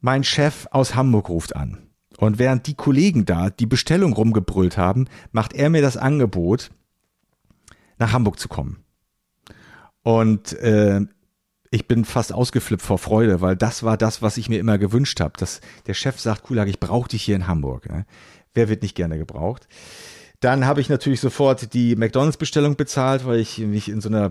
[0.00, 1.90] mein Chef aus Hamburg ruft an.
[2.16, 6.70] Und während die Kollegen da die Bestellung rumgebrüllt haben, macht er mir das Angebot,
[7.98, 8.84] nach Hamburg zu kommen.
[10.02, 11.00] Und äh,
[11.70, 15.20] ich bin fast ausgeflippt vor Freude, weil das war das, was ich mir immer gewünscht
[15.20, 15.34] habe.
[15.38, 17.88] Dass der Chef sagt, Kulag, ich brauche dich hier in Hamburg.
[17.88, 18.06] Ne?
[18.54, 19.68] Wer wird nicht gerne gebraucht?
[20.40, 24.30] Dann habe ich natürlich sofort die McDonalds-Bestellung bezahlt, weil ich mich in so einer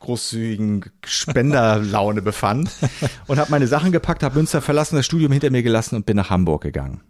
[0.00, 2.70] großzügigen Spenderlaune befand
[3.26, 6.16] und habe meine Sachen gepackt, habe Münster verlassen, das Studium hinter mir gelassen und bin
[6.16, 7.00] nach Hamburg gegangen.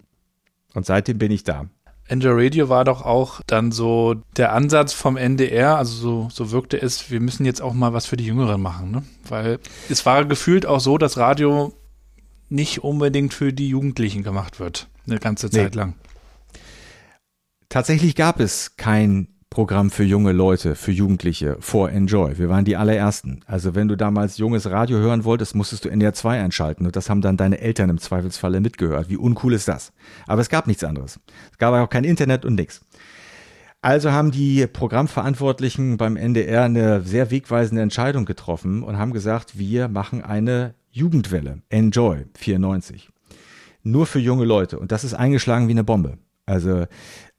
[0.75, 1.67] Und seitdem bin ich da.
[2.09, 6.81] Enjoy Radio war doch auch dann so der Ansatz vom NDR, also so, so wirkte
[6.81, 9.03] es, wir müssen jetzt auch mal was für die Jüngeren machen, ne?
[9.29, 11.73] Weil es war gefühlt auch so, dass Radio
[12.49, 15.81] nicht unbedingt für die Jugendlichen gemacht wird, eine ganze Zeit nee.
[15.81, 15.95] lang.
[17.69, 22.37] Tatsächlich gab es kein Programm für junge Leute, für Jugendliche vor Enjoy.
[22.37, 23.41] Wir waren die allerersten.
[23.47, 27.09] Also wenn du damals junges Radio hören wolltest, musstest du NDR 2 einschalten und das
[27.09, 29.09] haben dann deine Eltern im Zweifelsfalle mitgehört.
[29.09, 29.95] Wie uncool ist das?
[30.27, 31.21] Aber es gab nichts anderes.
[31.53, 32.83] Es gab auch kein Internet und nichts.
[33.81, 39.89] Also haben die Programmverantwortlichen beim NDR eine sehr wegweisende Entscheidung getroffen und haben gesagt, wir
[39.89, 41.63] machen eine Jugendwelle.
[41.71, 43.09] Enjoy 94.
[43.85, 44.79] Nur für junge Leute.
[44.79, 46.19] Und das ist eingeschlagen wie eine Bombe.
[46.45, 46.85] Also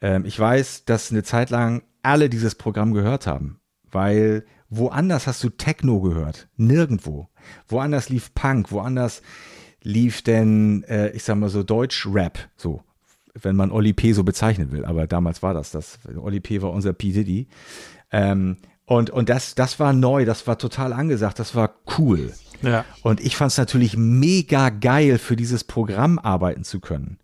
[0.01, 3.59] ähm, ich weiß, dass eine Zeit lang alle dieses Programm gehört haben,
[3.91, 7.27] weil woanders hast du Techno gehört, nirgendwo.
[7.67, 9.21] Woanders lief Punk, woanders
[9.83, 12.81] lief denn, äh, ich sag mal so Deutsch-Rap, so,
[13.33, 14.13] wenn man Oli P.
[14.13, 14.85] so bezeichnen will.
[14.85, 15.99] Aber damals war das das.
[16.17, 16.61] Oli P.
[16.61, 17.11] war unser P.
[17.11, 17.47] Diddy.
[18.11, 22.31] Ähm, und, und das, das war neu, das war total angesagt, das war cool.
[22.61, 22.85] Ja.
[23.03, 27.19] Und ich fand es natürlich mega geil, für dieses Programm arbeiten zu können.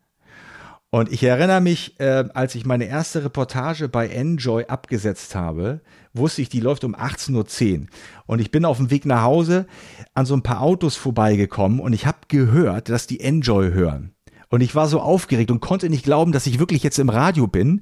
[0.93, 5.81] Und ich erinnere mich, äh, als ich meine erste Reportage bei Enjoy abgesetzt habe,
[6.13, 7.87] wusste ich, die läuft um 18.10 Uhr.
[8.27, 9.65] Und ich bin auf dem Weg nach Hause
[10.13, 14.13] an so ein paar Autos vorbeigekommen und ich habe gehört, dass die Enjoy hören.
[14.49, 17.47] Und ich war so aufgeregt und konnte nicht glauben, dass ich wirklich jetzt im Radio
[17.47, 17.81] bin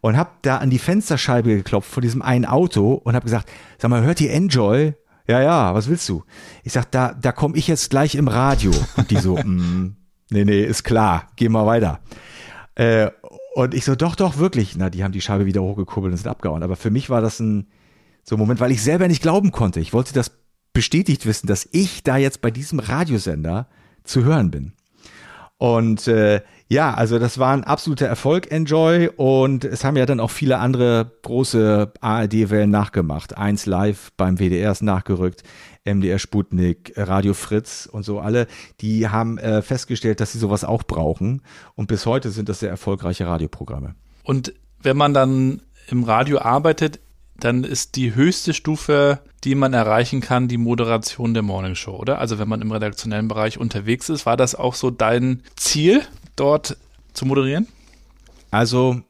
[0.00, 3.90] und habe da an die Fensterscheibe geklopft von diesem einen Auto und habe gesagt, sag
[3.90, 4.94] mal, hört ihr Enjoy?
[5.28, 6.24] Ja, ja, was willst du?
[6.64, 8.72] Ich sag, da, da komme ich jetzt gleich im Radio.
[8.96, 9.94] Und die so, mm,
[10.30, 12.00] nee, nee, ist klar, geh mal weiter.
[12.76, 13.10] Äh,
[13.54, 14.76] und ich so, doch, doch, wirklich.
[14.76, 16.62] Na, die haben die Scheibe wieder hochgekurbelt und sind abgehauen.
[16.62, 17.66] Aber für mich war das ein
[18.26, 19.80] so ein Moment, weil ich selber nicht glauben konnte.
[19.80, 20.32] Ich wollte das
[20.72, 23.68] bestätigt wissen, dass ich da jetzt bei diesem Radiosender
[24.02, 24.72] zu hören bin.
[25.58, 29.08] Und äh, ja, also das war ein absoluter Erfolg, Enjoy.
[29.16, 33.36] Und es haben ja dann auch viele andere große ARD-Wellen nachgemacht.
[33.36, 35.42] Eins live beim WDR ist nachgerückt.
[35.84, 38.48] MDR Sputnik, Radio Fritz und so alle,
[38.80, 41.42] die haben äh, festgestellt, dass sie sowas auch brauchen.
[41.76, 43.94] Und bis heute sind das sehr erfolgreiche Radioprogramme.
[44.24, 44.52] Und
[44.82, 46.98] wenn man dann im Radio arbeitet,
[47.38, 52.18] dann ist die höchste Stufe, die man erreichen kann, die Moderation der Morning Show, oder?
[52.18, 56.02] Also wenn man im redaktionellen Bereich unterwegs ist, war das auch so dein Ziel,
[56.36, 56.76] dort
[57.12, 57.66] zu moderieren?
[58.50, 59.02] Also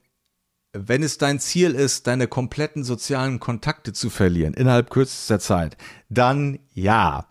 [0.78, 5.76] wenn es dein Ziel ist, deine kompletten sozialen Kontakte zu verlieren innerhalb kürzester Zeit,
[6.08, 7.26] dann ja.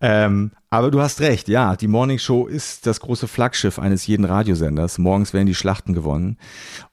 [0.00, 4.24] Ähm, aber du hast recht, ja, die Morning Show ist das große Flaggschiff eines jeden
[4.24, 4.98] Radiosenders.
[4.98, 6.36] Morgens werden die Schlachten gewonnen.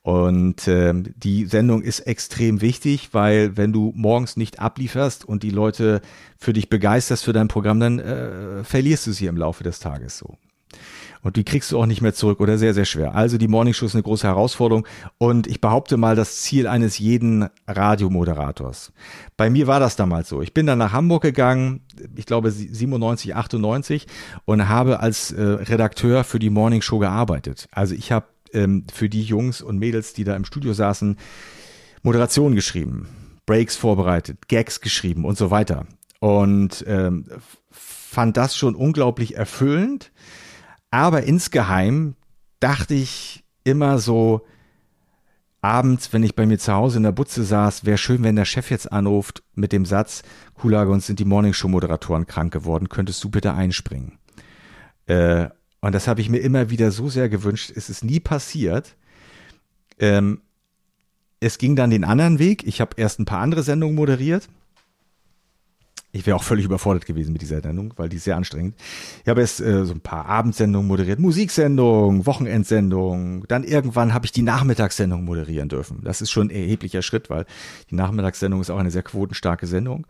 [0.01, 5.49] Und ähm, die Sendung ist extrem wichtig, weil wenn du morgens nicht ablieferst und die
[5.49, 6.01] Leute
[6.37, 10.17] für dich begeisterst für dein Programm, dann äh, verlierst du sie im Laufe des Tages
[10.17, 10.37] so.
[11.25, 13.15] Und die kriegst du auch nicht mehr zurück oder sehr, sehr schwer.
[13.15, 16.99] Also die Morning Show ist eine große Herausforderung und ich behaupte mal das Ziel eines
[16.99, 18.93] jeden Radiomoderators.
[19.35, 20.43] Bei mir war das damals so.
[20.43, 21.81] Ich bin dann nach Hamburg gegangen,
[22.15, 24.05] ich glaube 97, 98
[24.45, 27.69] und habe als äh, Redakteur für die Morning Show gearbeitet.
[27.71, 31.17] Also ich habe ähm, für die Jungs und Mädels, die da im Studio saßen,
[32.03, 33.09] Moderation geschrieben,
[33.47, 35.87] Breaks vorbereitet, Gags geschrieben und so weiter.
[36.19, 37.25] Und ähm,
[38.15, 40.11] fand das schon unglaublich erfüllend
[40.95, 42.15] aber insgeheim
[42.61, 44.45] dachte ich immer so,
[45.59, 48.45] abends, wenn ich bei mir zu Hause in der Butze saß, wäre schön, wenn der
[48.45, 53.29] Chef jetzt anruft mit dem Satz, Kulage, uns sind die Morningshow-Moderatoren krank geworden, könntest du
[53.29, 54.19] bitte einspringen?
[55.07, 55.49] Äh,
[55.81, 57.73] und das habe ich mir immer wieder so sehr gewünscht.
[57.75, 58.95] Es ist nie passiert.
[59.99, 60.39] Ähm,
[61.41, 62.65] es ging dann den anderen Weg.
[62.65, 64.47] Ich habe erst ein paar andere Sendungen moderiert
[66.15, 68.75] ich wäre auch völlig überfordert gewesen mit dieser Sendung, weil die ist sehr anstrengend.
[69.23, 73.43] Ich habe erst äh, so ein paar Abendsendungen moderiert, Musiksendungen, Wochenendsendungen.
[73.49, 76.01] Dann irgendwann habe ich die Nachmittagssendung moderieren dürfen.
[76.03, 77.45] Das ist schon ein erheblicher Schritt, weil
[77.89, 80.07] die Nachmittagssendung ist auch eine sehr quotenstarke Sendung.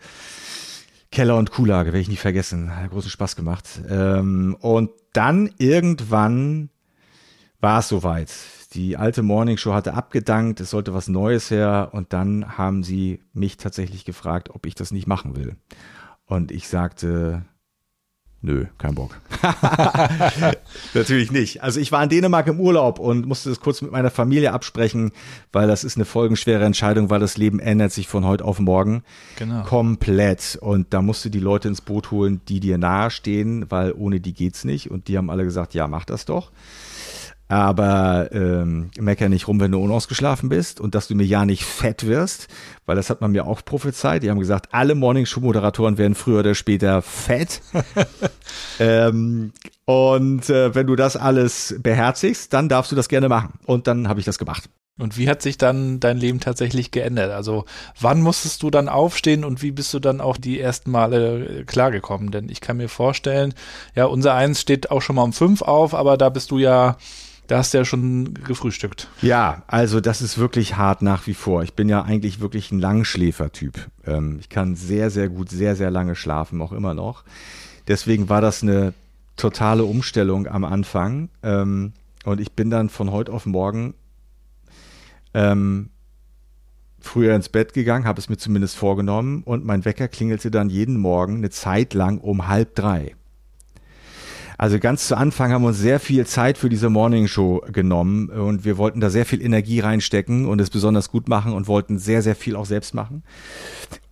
[1.12, 2.76] Keller und Kuhlage, werde ich nicht vergessen.
[2.76, 3.68] Hat großen Spaß gemacht.
[3.90, 6.70] Ähm, und dann irgendwann
[7.62, 8.32] war es soweit.
[8.76, 13.22] Die alte Morning Show hatte abgedankt, es sollte was Neues her und dann haben sie
[13.34, 15.56] mich tatsächlich gefragt, ob ich das nicht machen will.
[16.26, 17.46] Und ich sagte,
[18.42, 19.18] nö, kein Bock.
[20.94, 21.64] Natürlich nicht.
[21.64, 25.12] Also ich war in Dänemark im Urlaub und musste das kurz mit meiner Familie absprechen,
[25.54, 29.04] weil das ist eine folgenschwere Entscheidung, weil das Leben ändert sich von heute auf morgen.
[29.38, 29.64] Genau.
[29.64, 30.58] Komplett.
[30.62, 34.34] Und da musst du die Leute ins Boot holen, die dir nahestehen, weil ohne die
[34.34, 34.92] geht's nicht.
[34.92, 36.52] Und die haben alle gesagt, ja, mach das doch.
[37.48, 41.64] Aber ähm, mecker nicht rum, wenn du unausgeschlafen bist und dass du mir ja nicht
[41.64, 42.48] fett wirst,
[42.88, 44.24] weil das hat man mir auch prophezeit.
[44.24, 47.62] Die haben gesagt, alle Morning-Show-Moderatoren werden früher oder später fett.
[48.80, 49.54] ähm,
[49.86, 53.60] und äh, wenn du das alles beherzigst, dann darfst du das gerne machen.
[53.66, 54.68] Und dann habe ich das gemacht.
[54.98, 57.32] Und wie hat sich dann dein Leben tatsächlich geändert?
[57.32, 57.66] Also
[58.00, 61.64] wann musstest du dann aufstehen und wie bist du dann auch die ersten Male äh,
[61.66, 62.32] klargekommen?
[62.32, 63.54] Denn ich kann mir vorstellen,
[63.94, 66.98] ja, unser Eins steht auch schon mal um fünf auf, aber da bist du ja
[67.48, 69.08] da hast du ja schon gefrühstückt.
[69.22, 71.64] Ja, also das ist wirklich hart nach wie vor.
[71.64, 73.90] Ich bin ja eigentlich wirklich ein Langschläfertyp.
[74.06, 77.24] Ähm, ich kann sehr, sehr gut, sehr, sehr lange schlafen, auch immer noch.
[77.88, 78.94] Deswegen war das eine
[79.38, 81.30] totale Umstellung am Anfang.
[81.44, 83.94] Ähm, und ich bin dann von heute auf morgen
[85.34, 85.90] ähm,
[87.00, 90.98] früher ins Bett gegangen, habe es mir zumindest vorgenommen und mein Wecker klingelte dann jeden
[90.98, 93.16] Morgen eine Zeit lang um halb drei.
[94.58, 98.30] Also ganz zu Anfang haben wir uns sehr viel Zeit für diese Morning Show genommen
[98.30, 101.98] und wir wollten da sehr viel Energie reinstecken und es besonders gut machen und wollten
[101.98, 103.24] sehr, sehr viel auch selbst machen.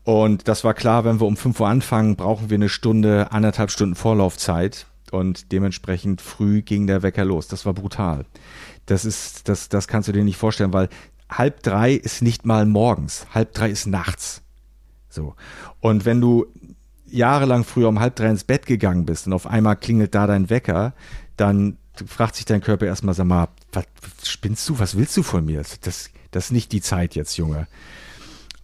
[0.03, 3.71] Und das war klar, wenn wir um 5 Uhr anfangen, brauchen wir eine Stunde, anderthalb
[3.71, 4.87] Stunden Vorlaufzeit.
[5.11, 7.47] Und dementsprechend früh ging der Wecker los.
[7.47, 8.25] Das war brutal.
[8.87, 10.89] Das ist, das, das kannst du dir nicht vorstellen, weil
[11.29, 13.27] halb drei ist nicht mal morgens.
[13.33, 14.41] Halb drei ist nachts.
[15.09, 15.35] So.
[15.79, 16.47] Und wenn du
[17.13, 20.49] jahrelang früher um halb drei ins Bett gegangen bist und auf einmal klingelt da dein
[20.49, 20.93] Wecker,
[21.37, 23.85] dann fragt sich dein Körper erstmal, sag mal, was
[24.23, 25.63] spinnst du, was willst du von mir?
[25.81, 27.67] Das, das ist nicht die Zeit jetzt, Junge.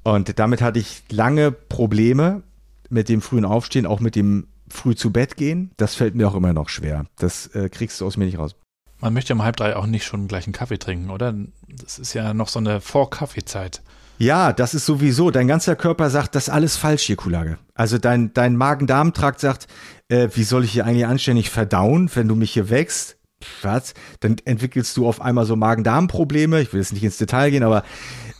[0.03, 2.41] Und damit hatte ich lange Probleme
[2.89, 5.71] mit dem frühen Aufstehen, auch mit dem früh zu Bett gehen.
[5.77, 7.05] Das fällt mir auch immer noch schwer.
[7.17, 8.55] Das äh, kriegst du aus mir nicht raus.
[8.99, 11.33] Man möchte um halb drei auch nicht schon gleich einen Kaffee trinken, oder?
[11.67, 13.81] Das ist ja noch so eine Vor-Kaffeezeit.
[14.19, 15.31] Ja, das ist sowieso.
[15.31, 17.57] Dein ganzer Körper sagt, das ist alles falsch hier, Kulage.
[17.73, 19.67] Also dein, dein Magen-Darm-Trakt sagt,
[20.09, 23.15] äh, wie soll ich hier eigentlich anständig verdauen, wenn du mich hier wächst?
[23.61, 23.93] Was?
[24.19, 26.59] Dann entwickelst du auf einmal so Magen-Darm-Probleme.
[26.59, 27.83] Ich will jetzt nicht ins Detail gehen, aber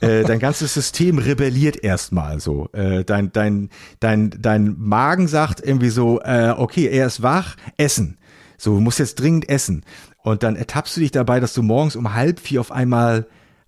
[0.02, 2.68] äh, dein ganzes System rebelliert erstmal so.
[2.74, 3.70] Äh, dein, dein,
[4.02, 8.18] dein, dein Magen sagt irgendwie so, äh, okay, er ist wach, essen.
[8.58, 9.86] So, du musst jetzt dringend essen.
[10.24, 13.28] Und dann ertappst du dich dabei, dass du morgens um halb vier auf einmal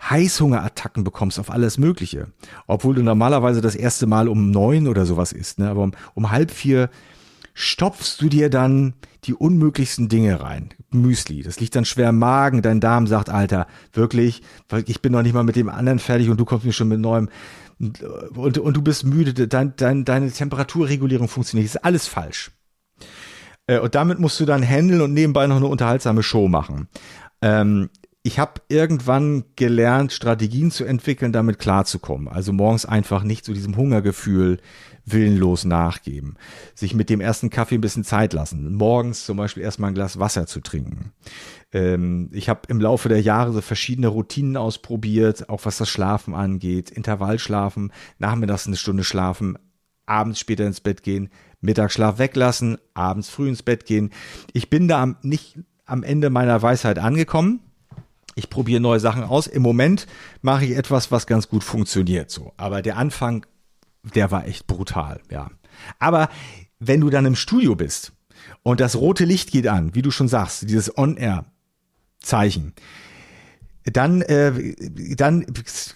[0.09, 2.27] Heißhungerattacken bekommst auf alles Mögliche.
[2.67, 5.69] Obwohl du normalerweise das erste Mal um neun oder sowas isst, ne?
[5.69, 6.89] Aber um, um halb vier
[7.53, 8.93] stopfst du dir dann
[9.25, 10.69] die unmöglichsten Dinge rein.
[10.89, 14.41] Müsli, das liegt dann schwer im Magen, dein Darm sagt, Alter, wirklich,
[14.85, 16.99] ich bin noch nicht mal mit dem anderen fertig und du kommst mir schon mit
[16.99, 17.29] neuem
[18.35, 22.51] und, und du bist müde, dein, dein, deine Temperaturregulierung funktioniert, ist alles falsch.
[23.67, 26.87] Äh, und damit musst du dann handeln und nebenbei noch eine unterhaltsame Show machen.
[27.41, 27.89] Ähm,
[28.23, 32.27] ich habe irgendwann gelernt, Strategien zu entwickeln, damit klarzukommen.
[32.27, 34.59] Also morgens einfach nicht zu diesem Hungergefühl
[35.05, 36.35] willenlos nachgeben.
[36.75, 38.75] Sich mit dem ersten Kaffee ein bisschen Zeit lassen.
[38.75, 41.13] Morgens zum Beispiel erstmal ein Glas Wasser zu trinken.
[41.73, 46.35] Ähm, ich habe im Laufe der Jahre so verschiedene Routinen ausprobiert, auch was das Schlafen
[46.35, 46.91] angeht.
[46.91, 49.57] Intervallschlafen, nachmittags eine Stunde schlafen,
[50.05, 51.29] abends später ins Bett gehen,
[51.59, 54.11] Mittagsschlaf weglassen, abends früh ins Bett gehen.
[54.53, 57.61] Ich bin da nicht am Ende meiner Weisheit angekommen
[58.35, 59.47] ich probiere neue Sachen aus.
[59.47, 60.07] Im Moment
[60.41, 62.53] mache ich etwas, was ganz gut funktioniert so.
[62.57, 63.45] Aber der Anfang,
[64.15, 65.49] der war echt brutal, ja.
[65.99, 66.29] Aber
[66.79, 68.13] wenn du dann im Studio bist
[68.63, 72.73] und das rote Licht geht an, wie du schon sagst, dieses On-Air-Zeichen,
[73.83, 74.75] dann, äh,
[75.15, 75.45] dann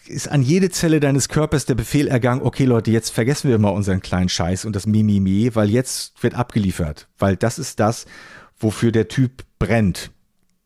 [0.07, 3.69] ist an jede Zelle deines Körpers der Befehl ergangen, okay Leute, jetzt vergessen wir mal
[3.69, 8.05] unseren kleinen Scheiß und das Mimimi, weil jetzt wird abgeliefert, weil das ist das,
[8.57, 10.11] wofür der Typ brennt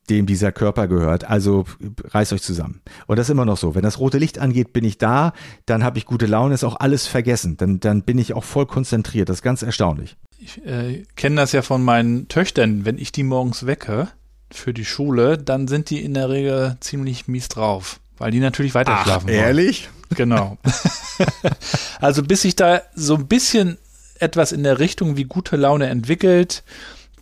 [0.10, 1.24] dem dieser Körper gehört.
[1.26, 1.66] Also
[2.04, 2.82] reißt euch zusammen.
[3.08, 3.76] Und das ist immer noch so.
[3.76, 5.34] Wenn das rote Licht angeht, bin ich da,
[5.66, 7.58] dann habe ich gute Laune, ist auch alles vergessen.
[7.58, 9.30] Dann, dann bin ich auch voll konzentriert.
[9.30, 10.18] Das ist ganz erstaunlich.
[10.40, 12.86] Ich äh, kenne das ja von meinen Töchtern.
[12.86, 14.08] Wenn ich die morgens wecke
[14.52, 18.74] für die Schule, dann sind die in der Regel ziemlich mies drauf, weil die natürlich
[18.74, 19.38] weiter Ach, schlafen wollen.
[19.38, 19.90] Ehrlich?
[20.16, 20.58] Genau.
[22.00, 23.78] also bis sich da so ein bisschen
[24.20, 26.64] etwas in der Richtung wie gute Laune entwickelt,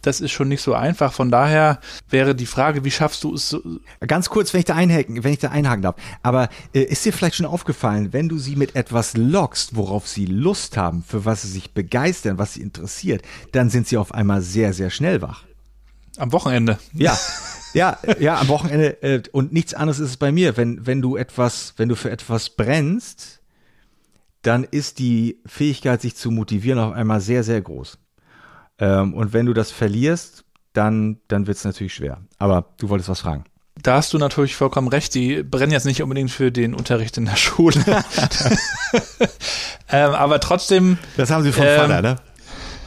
[0.02, 1.14] das ist schon nicht so einfach.
[1.14, 1.80] Von daher
[2.10, 3.62] wäre die Frage, wie schaffst du es so?
[4.06, 5.96] Ganz kurz, wenn ich da einhaken, wenn ich da einhaken darf.
[6.24, 10.26] Aber äh, ist dir vielleicht schon aufgefallen, wenn du sie mit etwas lockst, worauf sie
[10.26, 14.42] Lust haben, für was sie sich begeistern, was sie interessiert, dann sind sie auf einmal
[14.42, 15.44] sehr, sehr schnell wach.
[16.18, 16.80] Am Wochenende.
[16.94, 17.18] Ja.
[17.74, 20.58] Ja, ja, am Wochenende äh, und nichts anderes ist es bei mir.
[20.58, 23.42] Wenn, wenn du etwas, wenn du für etwas brennst,
[24.42, 27.98] dann ist die Fähigkeit, sich zu motivieren, auf einmal sehr, sehr groß.
[28.80, 32.22] Ähm, und wenn du das verlierst, dann, dann wird es natürlich schwer.
[32.38, 33.46] Aber du wolltest was fragen.
[33.82, 35.14] Da hast du natürlich vollkommen recht.
[35.14, 37.76] Die brennen jetzt nicht unbedingt für den Unterricht in der Schule.
[39.92, 40.98] ähm, aber trotzdem.
[41.16, 42.16] Das haben sie vom ähm, Vater, ne?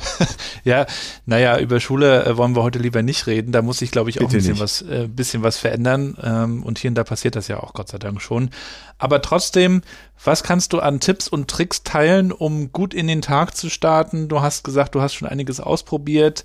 [0.65, 0.87] ja,
[1.27, 3.53] naja, über Schule äh, wollen wir heute lieber nicht reden.
[3.53, 6.17] Da muss ich, glaube ich, auch Bitte ein bisschen was, äh, bisschen was verändern.
[6.23, 8.51] Ähm, und hier und da passiert das ja auch, Gott sei Dank schon.
[8.99, 9.83] Aber trotzdem,
[10.23, 14.29] was kannst du an Tipps und Tricks teilen, um gut in den Tag zu starten?
[14.29, 16.45] Du hast gesagt, du hast schon einiges ausprobiert.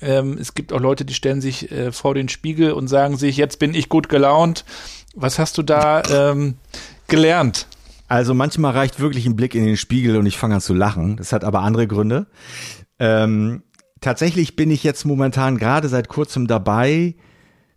[0.00, 3.36] Ähm, es gibt auch Leute, die stellen sich äh, vor den Spiegel und sagen sich,
[3.36, 4.64] jetzt bin ich gut gelaunt.
[5.14, 6.56] Was hast du da ähm,
[7.08, 7.66] gelernt?
[8.08, 11.16] Also manchmal reicht wirklich ein Blick in den Spiegel und ich fange an zu lachen.
[11.16, 12.26] Das hat aber andere Gründe.
[12.98, 13.62] Ähm,
[14.00, 17.14] tatsächlich bin ich jetzt momentan gerade seit kurzem dabei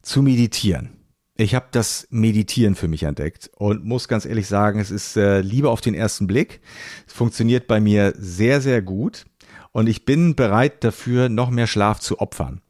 [0.02, 1.02] zu meditieren.
[1.38, 5.42] Ich habe das Meditieren für mich entdeckt und muss ganz ehrlich sagen, es ist äh,
[5.42, 6.62] Liebe auf den ersten Blick.
[7.08, 9.26] Es funktioniert bei mir sehr, sehr gut
[9.72, 12.62] und ich bin bereit dafür, noch mehr Schlaf zu opfern.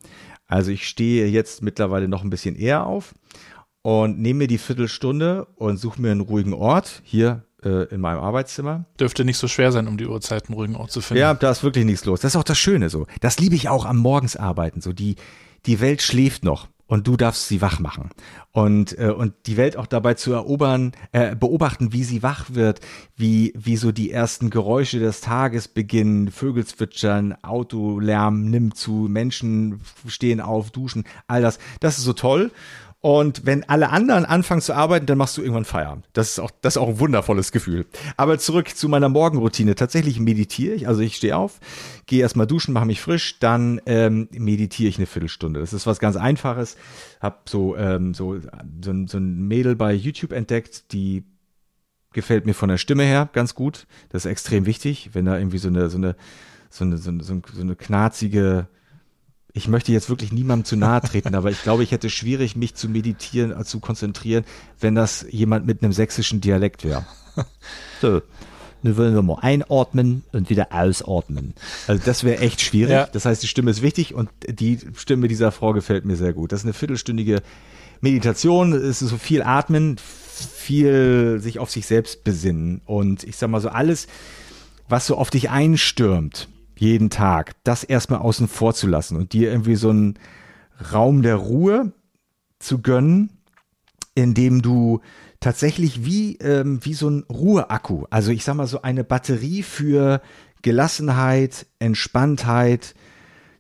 [0.48, 3.14] Also ich stehe jetzt mittlerweile noch ein bisschen eher auf
[3.82, 7.02] und nehme mir die Viertelstunde und suche mir einen ruhigen Ort.
[7.04, 8.86] Hier in meinem Arbeitszimmer.
[9.00, 11.22] Dürfte nicht so schwer sein, um die Uhrzeit einen ruhigen Ort zu finden.
[11.22, 12.22] Ja, da ist wirklich nichts los.
[12.22, 13.06] Das ist auch das Schöne so.
[13.20, 14.82] Das liebe ich auch am Morgensarbeiten.
[14.82, 15.16] So die,
[15.66, 18.10] die Welt schläft noch und du darfst sie wach machen
[18.52, 22.82] und äh, und die Welt auch dabei zu erobern, äh, beobachten, wie sie wach wird,
[23.16, 29.80] wie wie so die ersten Geräusche des Tages beginnen, Vögel zwitschern, Autolärm nimmt zu, Menschen
[30.06, 32.52] stehen auf, duschen, all das, das ist so toll
[33.02, 36.08] und wenn alle anderen anfangen zu arbeiten, dann machst du irgendwann Feierabend.
[36.14, 37.88] Das ist auch, das ist auch ein wundervolles Gefühl.
[38.16, 39.74] Aber zurück zu meiner Morgenroutine.
[39.74, 40.88] Tatsächlich meditiere ich.
[40.88, 41.60] Also ich stehe auf,
[42.06, 45.60] gehe erstmal duschen, mache mich frisch, dann ähm, meditiere ich eine Viertelstunde.
[45.60, 46.78] Das ist was ganz Einfaches.
[47.20, 51.24] Hab so, ähm, so, so, ein, so ein Mädel bei YouTube entdeckt, die
[52.14, 53.88] gefällt mir von der Stimme her ganz gut.
[54.10, 56.16] Das ist extrem wichtig, wenn da irgendwie so eine, so eine,
[56.70, 58.68] so eine, so eine, so eine knarzige
[59.54, 62.76] ich möchte jetzt wirklich niemandem zu nahe treten, aber ich glaube, ich hätte schwierig, mich
[62.76, 64.46] zu meditieren, äh, zu konzentrieren,
[64.80, 67.06] wenn das jemand mit einem sächsischen Dialekt wäre.
[68.02, 68.22] So,
[68.82, 71.54] nun wollen wir mal einatmen und wieder ausatmen.
[71.88, 72.92] Also das wäre echt schwierig.
[72.92, 73.06] Ja.
[73.06, 76.52] Das heißt, die Stimme ist wichtig und die Stimme dieser Frau gefällt mir sehr gut.
[76.52, 77.44] Das ist eine viertelstündige
[78.02, 83.50] Meditation, es ist so viel atmen, viel sich auf sich selbst besinnen und ich sag
[83.52, 84.08] mal so alles,
[84.90, 86.50] was so auf dich einstürmt,
[86.82, 90.18] jeden Tag, das erstmal außen vor zu lassen und dir irgendwie so ein,
[90.92, 91.94] Raum der Ruhe
[92.60, 93.30] zu gönnen,
[94.16, 95.02] indem du
[95.40, 100.22] tatsächlich wie, ähm, wie so ein Ruheakku, also ich sag mal so eine Batterie für
[100.62, 102.94] Gelassenheit, Entspanntheit,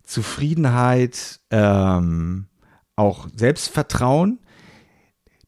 [0.04, 2.48] Zufriedenheit, ähm,
[2.96, 4.40] auch Selbstvertrauen.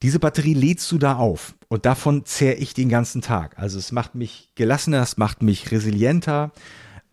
[0.01, 3.57] Diese Batterie lädst du da auf und davon zehre ich den ganzen Tag.
[3.59, 6.51] Also es macht mich gelassener, es macht mich resilienter,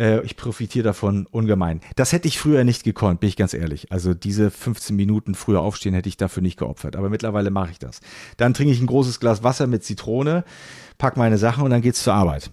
[0.00, 1.80] äh, ich profitiere davon ungemein.
[1.94, 3.92] Das hätte ich früher nicht gekonnt, bin ich ganz ehrlich.
[3.92, 6.96] Also diese 15 Minuten früher aufstehen hätte ich dafür nicht geopfert.
[6.96, 8.00] Aber mittlerweile mache ich das.
[8.38, 10.44] Dann trinke ich ein großes Glas Wasser mit Zitrone,
[10.98, 12.50] pack meine Sachen und dann geht's zur Arbeit.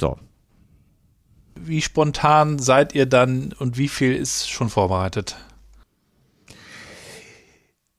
[0.00, 0.16] So.
[1.56, 5.36] Wie spontan seid ihr dann und wie viel ist schon vorbereitet?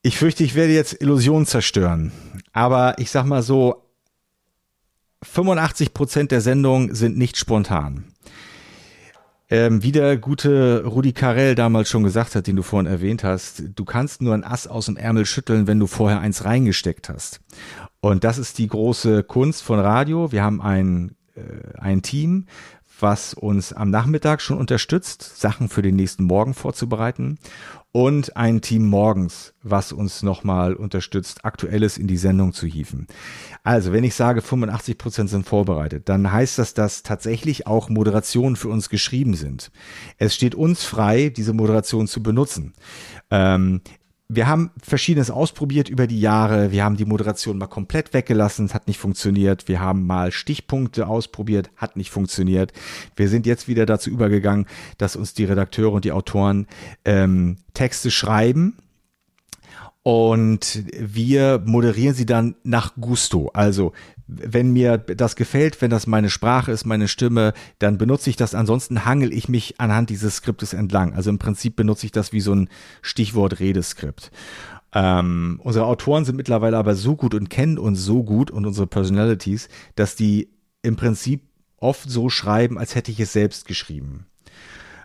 [0.02, 2.12] Ich fürchte, ich werde jetzt Illusionen zerstören.
[2.54, 3.85] Aber ich sag mal so,
[5.26, 8.06] 85 Prozent der Sendung sind nicht spontan.
[9.48, 13.64] Ähm, wie der gute Rudi Carell damals schon gesagt hat, den du vorhin erwähnt hast,
[13.76, 17.42] du kannst nur ein Ass aus dem Ärmel schütteln, wenn du vorher eins reingesteckt hast.
[18.00, 20.32] Und das ist die große Kunst von Radio.
[20.32, 22.48] Wir haben ein, äh, ein Team,
[23.00, 27.38] was uns am Nachmittag schon unterstützt, Sachen für den nächsten Morgen vorzubereiten
[27.96, 33.08] und ein Team morgens, was uns nochmal unterstützt, Aktuelles in die Sendung zu hieven.
[33.64, 38.58] Also, wenn ich sage, 85 Prozent sind vorbereitet, dann heißt das, dass tatsächlich auch Moderationen
[38.58, 39.72] für uns geschrieben sind.
[40.18, 42.74] Es steht uns frei, diese Moderation zu benutzen.
[43.32, 43.80] Ähm,
[44.28, 46.72] wir haben Verschiedenes ausprobiert über die Jahre.
[46.72, 49.68] Wir haben die Moderation mal komplett weggelassen, es hat nicht funktioniert.
[49.68, 52.74] Wir haben mal Stichpunkte ausprobiert, hat nicht funktioniert.
[53.16, 54.66] Wir sind jetzt wieder dazu übergegangen,
[54.98, 56.68] dass uns die Redakteure und die Autoren
[57.06, 58.78] ähm, Texte schreiben
[60.08, 63.50] und wir moderieren sie dann nach Gusto.
[63.56, 63.92] Also
[64.28, 68.54] wenn mir das gefällt, wenn das meine Sprache ist, meine Stimme, dann benutze ich das.
[68.54, 71.16] Ansonsten hangel ich mich anhand dieses Skriptes entlang.
[71.16, 72.70] Also im Prinzip benutze ich das wie so ein
[73.02, 74.30] Stichwort-Redeskript.
[74.94, 78.86] Ähm, unsere Autoren sind mittlerweile aber so gut und kennen uns so gut und unsere
[78.86, 80.50] Personalities, dass die
[80.84, 81.42] im Prinzip
[81.78, 84.28] oft so schreiben, als hätte ich es selbst geschrieben.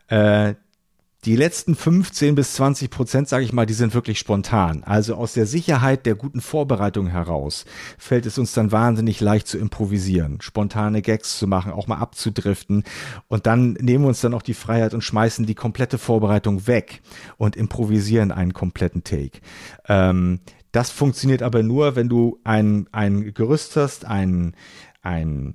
[0.09, 0.57] Äh,
[1.25, 4.83] die letzten 15 bis 20 Prozent, sage ich mal, die sind wirklich spontan.
[4.85, 7.67] Also aus der Sicherheit der guten Vorbereitung heraus
[7.99, 12.85] fällt es uns dann wahnsinnig leicht zu improvisieren, spontane Gags zu machen, auch mal abzudriften.
[13.29, 17.03] Und dann nehmen wir uns dann auch die Freiheit und schmeißen die komplette Vorbereitung weg
[17.37, 19.41] und improvisieren einen kompletten Take.
[19.89, 20.41] Ähm,
[20.73, 24.55] das funktioniert aber nur, wenn du ein, ein Gerüst hast, ein,
[25.03, 25.55] ein,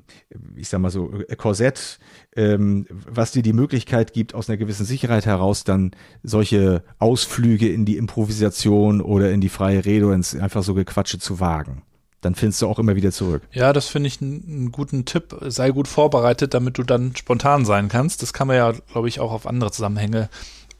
[0.55, 1.99] ich sag mal so, Korsett,
[2.35, 5.91] ähm, was dir die Möglichkeit gibt, aus einer gewissen Sicherheit heraus dann
[6.23, 11.19] solche Ausflüge in die Improvisation oder in die freie Rede oder ins einfach so Gequatsche
[11.19, 11.83] zu wagen.
[12.21, 13.43] Dann findest du auch immer wieder zurück.
[13.51, 15.35] Ja, das finde ich einen guten Tipp.
[15.41, 18.23] Sei gut vorbereitet, damit du dann spontan sein kannst.
[18.23, 20.29] Das kann man ja, glaube ich, auch auf andere Zusammenhänge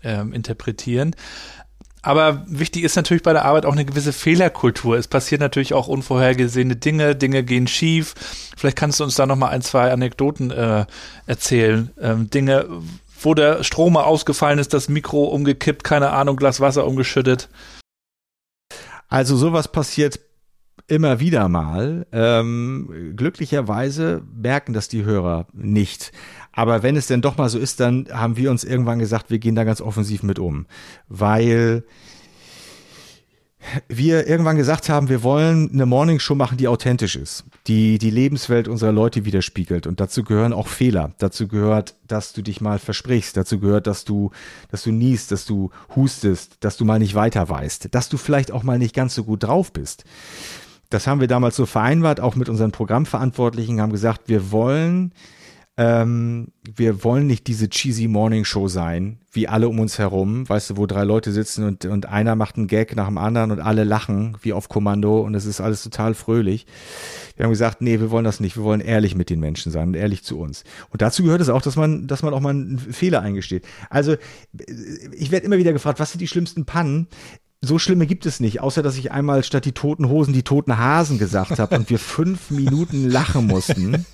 [0.02, 1.16] ähm, interpretieren.
[2.06, 4.96] Aber wichtig ist natürlich bei der Arbeit auch eine gewisse Fehlerkultur.
[4.96, 8.14] Es passieren natürlich auch unvorhergesehene Dinge, Dinge gehen schief.
[8.56, 10.86] Vielleicht kannst du uns da noch mal ein, zwei Anekdoten äh,
[11.26, 11.90] erzählen.
[12.00, 12.68] Ähm, Dinge,
[13.22, 17.50] wo der Strom ausgefallen ist, das Mikro umgekippt, keine Ahnung, Glas Wasser umgeschüttet.
[19.08, 20.20] Also sowas passiert
[20.88, 22.06] immer wieder mal.
[22.12, 26.12] Ähm, glücklicherweise merken das die Hörer nicht.
[26.52, 29.40] Aber wenn es denn doch mal so ist, dann haben wir uns irgendwann gesagt, wir
[29.40, 30.68] gehen da ganz offensiv mit um.
[31.10, 31.84] Weil
[33.88, 38.68] wir irgendwann gesagt haben, wir wollen eine Morningshow machen, die authentisch ist, die die Lebenswelt
[38.68, 39.88] unserer Leute widerspiegelt.
[39.88, 41.14] Und dazu gehören auch Fehler.
[41.18, 43.36] Dazu gehört, dass du dich mal versprichst.
[43.36, 44.32] Dazu gehört, dass du,
[44.70, 48.52] dass du niest, dass du hustest, dass du mal nicht weiter weißt, dass du vielleicht
[48.52, 50.06] auch mal nicht ganz so gut drauf bist.
[50.96, 55.12] Das haben wir damals so vereinbart, auch mit unseren Programmverantwortlichen, haben gesagt, wir wollen
[55.78, 60.70] ähm, wir wollen nicht diese cheesy Morning Show sein, wie alle um uns herum, weißt
[60.70, 63.60] du, wo drei Leute sitzen und, und einer macht einen Gag nach dem anderen und
[63.60, 66.66] alle lachen wie auf Kommando und es ist alles total fröhlich.
[67.36, 69.90] Wir haben gesagt, nee, wir wollen das nicht, wir wollen ehrlich mit den Menschen sein
[69.90, 70.64] und ehrlich zu uns.
[70.92, 73.66] Und dazu gehört es auch, dass man, dass man auch mal einen Fehler eingesteht.
[73.90, 74.16] Also,
[75.12, 77.10] ich werde immer wieder gefragt, was sind die schlimmsten Pannen?
[77.62, 80.78] So schlimme gibt es nicht, außer dass ich einmal statt die toten Hosen die toten
[80.78, 84.06] Hasen gesagt habe und wir fünf Minuten lachen mussten.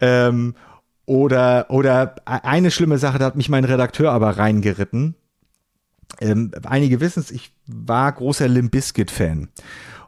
[0.00, 0.54] Ähm,
[1.06, 5.14] oder, oder eine schlimme Sache, da hat mich mein Redakteur aber reingeritten.
[6.20, 9.48] Ähm, einige wissen es, ich war großer Limp Bizkit-Fan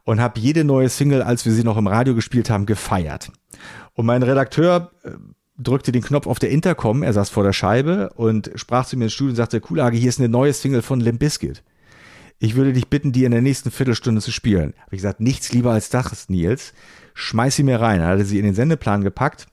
[0.04, 3.32] und habe jede neue Single, als wir sie noch im Radio gespielt haben, gefeiert.
[3.94, 5.10] Und mein Redakteur äh,
[5.58, 9.04] drückte den Knopf auf der Intercom, er saß vor der Scheibe und sprach zu mir
[9.04, 11.62] ins Studio und sagte, Kulage, hier ist eine neue Single von Limp Bizkit.
[12.38, 14.74] Ich würde dich bitten, die in der nächsten Viertelstunde zu spielen.
[14.78, 16.72] Habe ich gesagt, nichts lieber als das, Nils
[17.14, 18.00] schmeiß sie mir rein.
[18.00, 19.46] Dann hat er sie in den Sendeplan gepackt.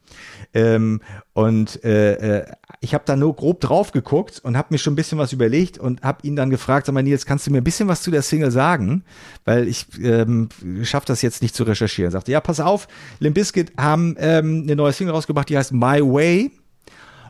[0.54, 1.02] Ähm,
[1.34, 2.46] und äh, äh,
[2.82, 5.78] ich habe da nur grob drauf geguckt und habe mir schon ein bisschen was überlegt
[5.78, 8.12] und habe ihn dann gefragt, sag mal Nils, kannst du mir ein bisschen was zu
[8.12, 9.04] der Single sagen?
[9.46, 10.50] Weil ich ähm,
[10.84, 12.10] schaffe das jetzt nicht zu recherchieren.
[12.10, 12.88] Er sagte, ja, pass auf,
[13.20, 16.52] Limp Bizkit haben ähm, eine neue Single rausgebracht, die heißt My Way.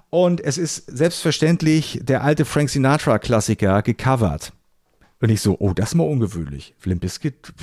[0.09, 4.51] Und es ist selbstverständlich der alte Frank Sinatra-Klassiker gecovert.
[5.21, 6.73] Und ich so, oh, das ist mal ungewöhnlich.
[6.83, 7.53] Limp Bizkit,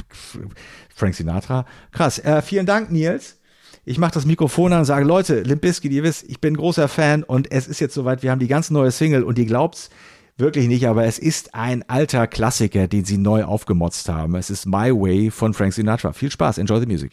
[0.94, 1.66] Frank Sinatra.
[1.90, 2.18] Krass.
[2.20, 3.36] Äh, vielen Dank, Nils.
[3.84, 6.88] Ich mache das Mikrofon an und sage, Leute, Limp Bizkit, ihr wisst, ich bin großer
[6.88, 9.90] Fan und es ist jetzt soweit, wir haben die ganz neue Single und ihr glaubt's
[10.38, 14.36] wirklich nicht, aber es ist ein alter Klassiker, den sie neu aufgemotzt haben.
[14.36, 16.12] Es ist My Way von Frank Sinatra.
[16.12, 17.12] Viel Spaß, enjoy the music.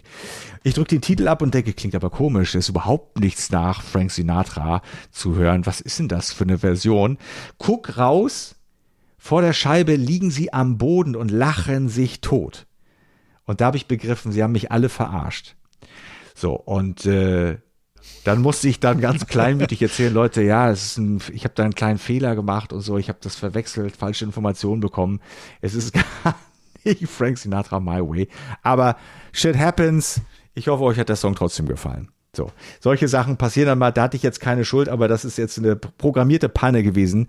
[0.64, 4.12] Ich drücke den Titel ab und denke, klingt aber komisch, ist überhaupt nichts nach Frank
[4.12, 4.82] Sinatra
[5.12, 5.66] zu hören.
[5.66, 7.18] Was ist denn das für eine Version?
[7.58, 8.55] Guck raus,
[9.26, 12.68] vor der Scheibe liegen sie am Boden und lachen sich tot.
[13.46, 15.56] Und da habe ich begriffen, sie haben mich alle verarscht.
[16.36, 17.58] So, und äh,
[18.24, 21.64] dann musste ich dann ganz kleinmütig erzählen, Leute, ja, es ist ein, ich habe da
[21.64, 25.20] einen kleinen Fehler gemacht und so, ich habe das verwechselt, falsche Informationen bekommen.
[25.60, 26.36] Es ist gar
[26.84, 28.28] nicht Frank Sinatra My Way,
[28.62, 28.96] aber
[29.32, 30.22] shit happens.
[30.54, 32.12] Ich hoffe, euch hat der Song trotzdem gefallen.
[32.36, 35.40] So, solche Sachen passieren dann mal, da hatte ich jetzt keine Schuld, aber das ist
[35.40, 37.28] jetzt eine programmierte Panne gewesen.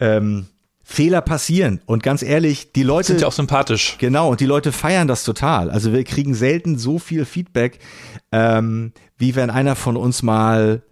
[0.00, 0.48] Ähm,
[0.90, 1.82] Fehler passieren.
[1.84, 3.08] Und ganz ehrlich, die Leute.
[3.08, 3.96] Sind ja auch sympathisch.
[3.98, 5.70] Genau, und die Leute feiern das total.
[5.70, 7.78] Also wir kriegen selten so viel Feedback,
[8.32, 10.82] ähm, wie wenn einer von uns mal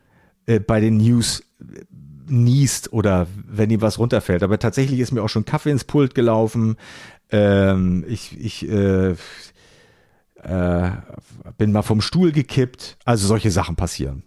[0.44, 1.80] äh, bei den News äh,
[2.28, 4.42] niest oder wenn ihm was runterfällt.
[4.42, 6.76] Aber tatsächlich ist mir auch schon Kaffee ins Pult gelaufen.
[7.30, 9.12] Ähm, ich ich äh,
[10.42, 10.90] äh,
[11.56, 12.98] bin mal vom Stuhl gekippt.
[13.06, 14.24] Also solche Sachen passieren.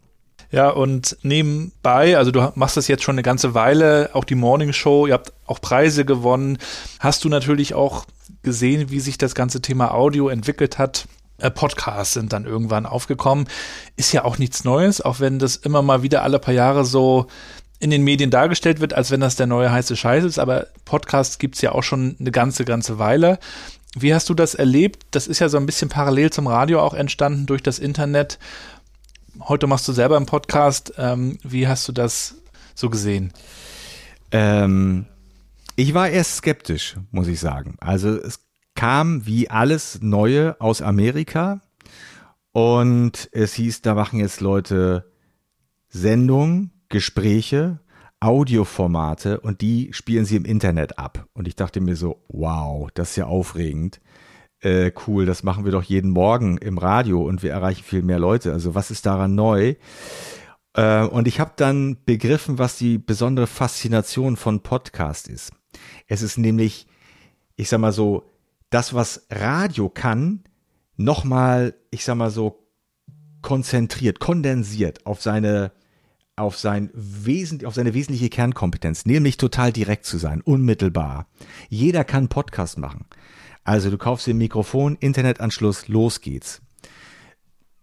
[0.52, 4.74] Ja, und nebenbei, also du machst das jetzt schon eine ganze Weile, auch die Morning
[4.74, 6.58] Show, ihr habt auch Preise gewonnen.
[7.00, 8.06] Hast du natürlich auch
[8.42, 11.08] gesehen, wie sich das ganze Thema Audio entwickelt hat?
[11.38, 13.48] Äh, Podcasts sind dann irgendwann aufgekommen.
[13.96, 17.28] Ist ja auch nichts Neues, auch wenn das immer mal wieder alle paar Jahre so
[17.80, 20.40] in den Medien dargestellt wird, als wenn das der neue heiße Scheiß ist.
[20.40, 23.40] Aber Podcasts gibt's ja auch schon eine ganze, ganze Weile.
[23.96, 25.06] Wie hast du das erlebt?
[25.12, 28.38] Das ist ja so ein bisschen parallel zum Radio auch entstanden durch das Internet
[29.48, 30.94] heute machst du selber einen Podcast.
[30.98, 32.36] Ähm, wie hast du das
[32.76, 33.34] so gesehen?
[34.32, 35.06] Ähm,
[35.76, 37.76] ich war erst skeptisch, muss ich sagen.
[37.80, 38.40] Also es
[38.76, 41.62] kam wie alles Neue aus Amerika
[42.52, 45.12] und es hieß, da machen jetzt Leute
[45.88, 47.80] Sendungen, Gespräche,
[48.20, 51.28] Audioformate und die spielen sie im Internet ab.
[51.34, 54.02] Und ich dachte mir so, wow, das ist ja aufregend
[54.62, 58.20] äh, cool, das machen wir doch jeden Morgen im Radio und wir erreichen viel mehr
[58.20, 58.52] Leute.
[58.52, 59.76] Also was ist daran neu?
[60.74, 65.52] Äh, und ich habe dann begriffen, was die besondere Faszination von Podcast ist.
[66.08, 66.88] Es ist nämlich,
[67.56, 68.24] ich sag mal so,
[68.70, 70.44] das, was Radio kann,
[70.96, 72.68] nochmal, ich sag mal so,
[73.42, 75.72] konzentriert, kondensiert auf seine
[76.40, 81.28] auf sein Wesen, auf seine wesentliche Kernkompetenz, nämlich total direkt zu sein, unmittelbar.
[81.68, 83.06] Jeder kann Podcast machen.
[83.64, 86.62] Also du kaufst dir ein Mikrofon, Internetanschluss, los geht's.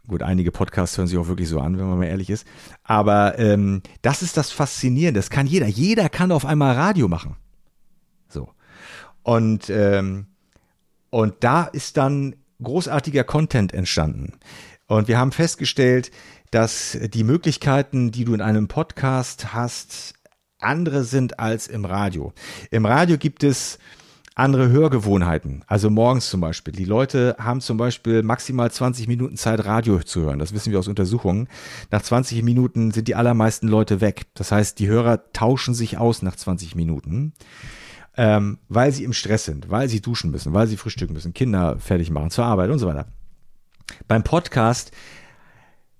[0.08, 2.46] Gut, einige Podcasts hören sich auch wirklich so an, wenn man mal ehrlich ist.
[2.84, 5.18] Aber ähm, das ist das Faszinierende.
[5.18, 5.66] Das kann jeder.
[5.66, 7.36] Jeder kann auf einmal Radio machen.
[8.28, 8.48] So.
[9.24, 10.26] Und, ähm,
[11.10, 14.34] und da ist dann großartiger Content entstanden.
[14.86, 16.12] Und wir haben festgestellt,
[16.52, 20.14] dass die Möglichkeiten, die du in einem Podcast hast,
[20.58, 22.32] andere sind als im Radio.
[22.70, 23.78] Im Radio gibt es
[24.36, 25.64] andere Hörgewohnheiten.
[25.66, 26.74] Also morgens zum Beispiel.
[26.74, 30.38] Die Leute haben zum Beispiel maximal 20 Minuten Zeit, Radio zu hören.
[30.38, 31.48] Das wissen wir aus Untersuchungen.
[31.90, 34.26] Nach 20 Minuten sind die allermeisten Leute weg.
[34.34, 37.32] Das heißt, die Hörer tauschen sich aus nach 20 Minuten.
[38.18, 41.78] Ähm, weil sie im Stress sind, weil sie duschen müssen, weil sie frühstücken müssen, Kinder
[41.78, 43.06] fertig machen zur Arbeit und so weiter.
[44.06, 44.90] Beim Podcast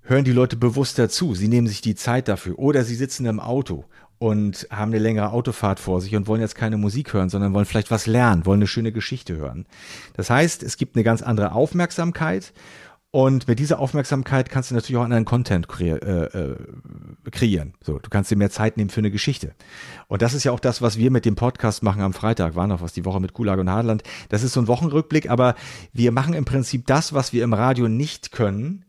[0.03, 1.35] hören die Leute bewusst dazu.
[1.35, 2.59] Sie nehmen sich die Zeit dafür.
[2.59, 3.87] Oder sie sitzen im Auto
[4.19, 7.67] und haben eine längere Autofahrt vor sich und wollen jetzt keine Musik hören, sondern wollen
[7.67, 9.67] vielleicht was lernen, wollen eine schöne Geschichte hören.
[10.15, 12.53] Das heißt, es gibt eine ganz andere Aufmerksamkeit
[13.17, 16.57] und mit dieser Aufmerksamkeit kannst du natürlich auch anderen Content kre äh, äh,
[17.31, 17.73] kreieren.
[17.83, 19.55] So, du kannst dir mehr Zeit nehmen für eine Geschichte.
[20.07, 22.57] Und das ist ja auch das, was wir mit dem Podcast machen am Freitag.
[22.57, 24.03] War noch was die Woche mit Gulag und Hadland.
[24.29, 25.55] Das ist so ein Wochenrückblick, aber
[25.93, 28.85] wir machen im Prinzip das, was wir im Radio nicht können,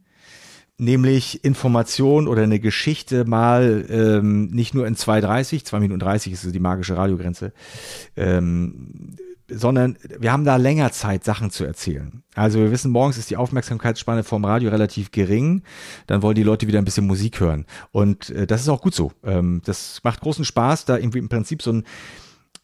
[0.78, 6.54] nämlich Information oder eine Geschichte mal ähm, nicht nur in 2,30, 2 Minuten 30 ist
[6.54, 7.52] die magische Radiogrenze,
[8.16, 9.16] ähm,
[9.50, 12.24] sondern wir haben da länger Zeit, Sachen zu erzählen.
[12.36, 15.64] Also wir wissen, morgens ist die Aufmerksamkeitsspanne vom Radio relativ gering,
[16.06, 17.66] dann wollen die Leute wieder ein bisschen Musik hören.
[17.92, 19.12] Und äh, das ist auch gut so.
[19.24, 21.84] Ähm, das macht großen Spaß, da irgendwie im Prinzip so ein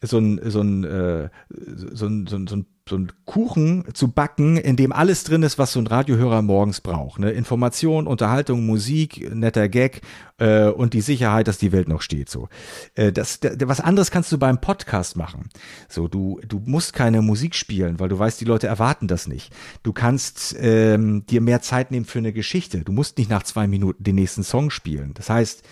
[0.06, 4.08] so ein, so ein, äh, so ein, so ein, so ein so einen Kuchen zu
[4.08, 7.18] backen, in dem alles drin ist, was so ein Radiohörer morgens braucht.
[7.18, 7.30] Ne?
[7.30, 10.02] Information, Unterhaltung, Musik, netter Gag
[10.38, 12.28] äh, und die Sicherheit, dass die Welt noch steht.
[12.28, 12.48] So,
[12.94, 15.48] äh, das, was anderes kannst du beim Podcast machen.
[15.88, 19.54] So, du du musst keine Musik spielen, weil du weißt, die Leute erwarten das nicht.
[19.82, 22.80] Du kannst ähm, dir mehr Zeit nehmen für eine Geschichte.
[22.80, 25.14] Du musst nicht nach zwei Minuten den nächsten Song spielen.
[25.14, 25.62] Das heißt,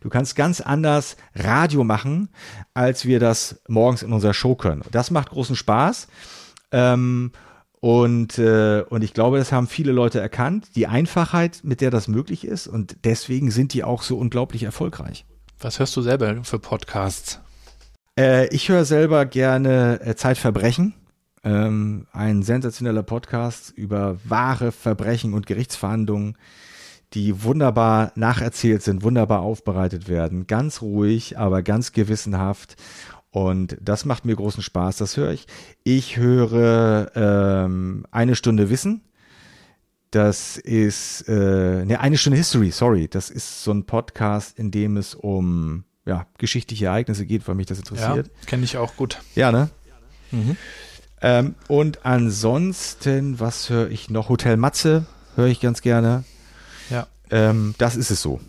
[0.00, 2.30] du kannst ganz anders Radio machen,
[2.72, 4.82] als wir das morgens in unserer Show können.
[4.90, 6.08] Das macht großen Spaß.
[6.72, 7.32] Ähm,
[7.80, 12.06] und, äh, und ich glaube, das haben viele Leute erkannt, die Einfachheit, mit der das
[12.06, 12.68] möglich ist.
[12.68, 15.24] Und deswegen sind die auch so unglaublich erfolgreich.
[15.58, 17.40] Was hörst du selber für Podcasts?
[18.18, 20.94] Äh, ich höre selber gerne äh, Zeitverbrechen.
[21.44, 26.36] Ähm, ein sensationeller Podcast über wahre Verbrechen und Gerichtsverhandlungen,
[27.14, 30.46] die wunderbar nacherzählt sind, wunderbar aufbereitet werden.
[30.46, 32.76] Ganz ruhig, aber ganz gewissenhaft.
[33.32, 35.46] Und das macht mir großen Spaß, das höre ich.
[35.84, 39.00] Ich höre ähm, eine Stunde Wissen.
[40.10, 43.08] Das ist äh, ne, eine Stunde History, sorry.
[43.08, 47.66] Das ist so ein Podcast, in dem es um ja, geschichtliche Ereignisse geht, weil mich
[47.66, 48.26] das interessiert.
[48.26, 49.18] Ja, kenne ich auch gut.
[49.34, 49.70] Ja, ne?
[50.30, 50.56] Mhm.
[51.22, 54.28] Ähm, und ansonsten, was höre ich noch?
[54.28, 55.06] Hotel Matze
[55.36, 56.24] höre ich ganz gerne.
[56.90, 57.06] Ja.
[57.30, 58.40] Ähm, das ist es so.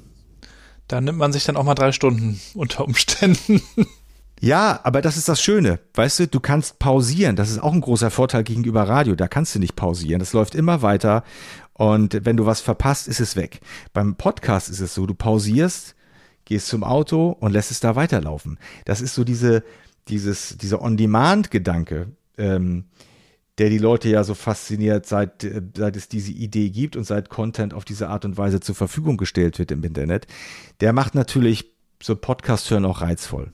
[0.90, 3.62] Da nimmt man sich dann auch mal drei Stunden unter Umständen.
[4.44, 5.80] Ja, aber das ist das Schöne.
[5.94, 7.38] Weißt du, du kannst pausieren.
[7.38, 9.16] Das ist auch ein großer Vorteil gegenüber Radio.
[9.16, 10.20] Da kannst du nicht pausieren.
[10.20, 11.24] Das läuft immer weiter.
[11.72, 13.62] Und wenn du was verpasst, ist es weg.
[13.94, 15.96] Beim Podcast ist es so, du pausierst,
[16.44, 18.60] gehst zum Auto und lässt es da weiterlaufen.
[18.84, 19.64] Das ist so diese,
[20.10, 22.84] dieses, dieser On-Demand-Gedanke, ähm,
[23.60, 27.30] der die Leute ja so fasziniert, seit, äh, seit es diese Idee gibt und seit
[27.30, 30.28] Content auf diese Art und Weise zur Verfügung gestellt wird im Internet.
[30.82, 31.72] Der macht natürlich
[32.02, 33.54] so Podcast-Hören auch reizvoll.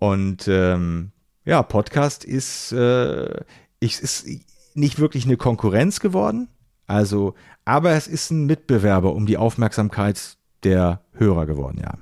[0.00, 1.12] Und ähm,
[1.44, 3.44] ja, Podcast ist, äh,
[3.78, 4.26] ich, ist
[4.74, 6.48] nicht wirklich eine Konkurrenz geworden.
[6.86, 7.34] Also,
[7.64, 11.94] aber es ist ein Mitbewerber um die Aufmerksamkeit der Hörer geworden, ja.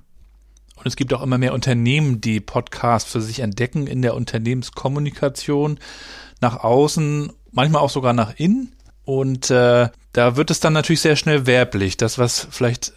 [0.76, 5.80] Und es gibt auch immer mehr Unternehmen, die Podcasts für sich entdecken in der Unternehmenskommunikation
[6.40, 8.72] nach außen, manchmal auch sogar nach innen.
[9.05, 11.96] Und äh, da wird es dann natürlich sehr schnell werblich.
[11.96, 12.92] Das, was vielleicht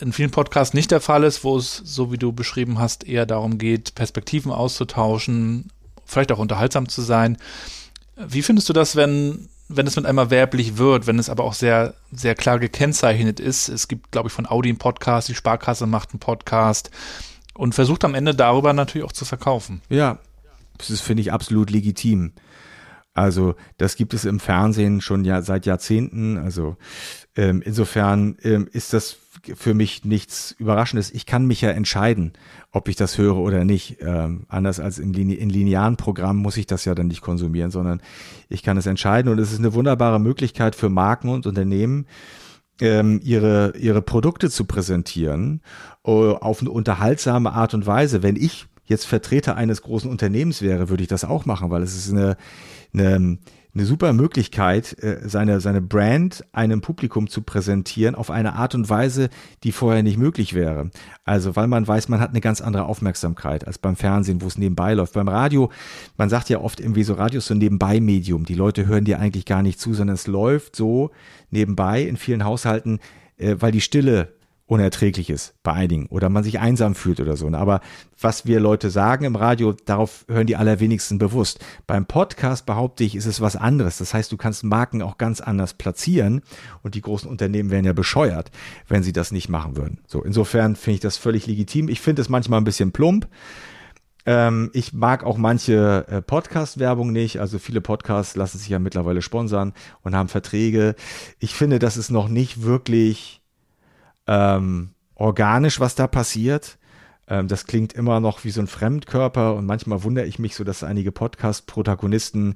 [0.00, 3.26] in vielen Podcasts nicht der Fall ist, wo es, so wie du beschrieben hast, eher
[3.26, 5.70] darum geht, Perspektiven auszutauschen,
[6.04, 7.36] vielleicht auch unterhaltsam zu sein.
[8.16, 11.54] Wie findest du das, wenn, wenn es mit einmal werblich wird, wenn es aber auch
[11.54, 13.68] sehr, sehr klar gekennzeichnet ist?
[13.68, 16.90] Es gibt, glaube ich, von Audi einen Podcast, die Sparkasse macht einen Podcast
[17.54, 19.82] und versucht am Ende darüber natürlich auch zu verkaufen.
[19.88, 20.18] Ja,
[20.78, 22.32] das finde ich, absolut legitim.
[23.14, 26.38] Also das gibt es im Fernsehen schon ja seit Jahrzehnten.
[26.38, 26.76] Also
[27.36, 29.16] ähm, insofern ähm, ist das
[29.56, 31.10] für mich nichts Überraschendes.
[31.10, 32.32] Ich kann mich ja entscheiden,
[32.72, 33.98] ob ich das höre oder nicht.
[34.00, 37.70] Ähm, anders als im Line in linearen Programm muss ich das ja dann nicht konsumieren,
[37.70, 38.00] sondern
[38.48, 39.30] ich kann es entscheiden.
[39.30, 42.06] Und es ist eine wunderbare Möglichkeit für Marken und Unternehmen,
[42.80, 45.62] ähm, ihre, ihre Produkte zu präsentieren
[46.06, 48.22] uh, auf eine unterhaltsame Art und Weise.
[48.22, 51.96] Wenn ich jetzt Vertreter eines großen Unternehmens wäre, würde ich das auch machen, weil es
[51.96, 52.36] ist eine,
[52.94, 53.38] eine
[53.74, 58.88] eine super Möglichkeit, äh, seine, seine Brand einem Publikum zu präsentieren auf eine Art und
[58.88, 59.28] Weise,
[59.62, 60.90] die vorher nicht möglich wäre.
[61.24, 64.58] Also, weil man weiß, man hat eine ganz andere Aufmerksamkeit als beim Fernsehen, wo es
[64.58, 65.14] nebenbei läuft.
[65.14, 65.70] Beim Radio,
[66.16, 68.44] man sagt ja oft irgendwie so, Radio ist so ein Nebenbei-Medium.
[68.44, 71.10] Die Leute hören dir eigentlich gar nicht zu, sondern es läuft so
[71.50, 73.00] nebenbei in vielen Haushalten,
[73.36, 74.37] äh, weil die Stille
[74.68, 77.48] unerträglich ist bei einigen oder man sich einsam fühlt oder so.
[77.48, 77.80] Aber
[78.20, 81.64] was wir Leute sagen im Radio, darauf hören die allerwenigsten bewusst.
[81.86, 83.96] Beim Podcast behaupte ich, ist es was anderes.
[83.96, 86.42] Das heißt, du kannst Marken auch ganz anders platzieren
[86.82, 88.50] und die großen Unternehmen wären ja bescheuert,
[88.86, 90.00] wenn sie das nicht machen würden.
[90.06, 91.88] So, insofern finde ich das völlig legitim.
[91.88, 93.26] Ich finde es manchmal ein bisschen plump.
[94.26, 97.40] Ähm, ich mag auch manche äh, Podcast-Werbung nicht.
[97.40, 100.94] Also viele Podcasts lassen sich ja mittlerweile sponsern und haben Verträge.
[101.38, 103.37] Ich finde, das ist noch nicht wirklich
[104.28, 106.78] ähm, organisch, was da passiert.
[107.28, 110.64] Ähm, das klingt immer noch wie so ein Fremdkörper und manchmal wundere ich mich so,
[110.64, 112.54] dass einige Podcast-Protagonisten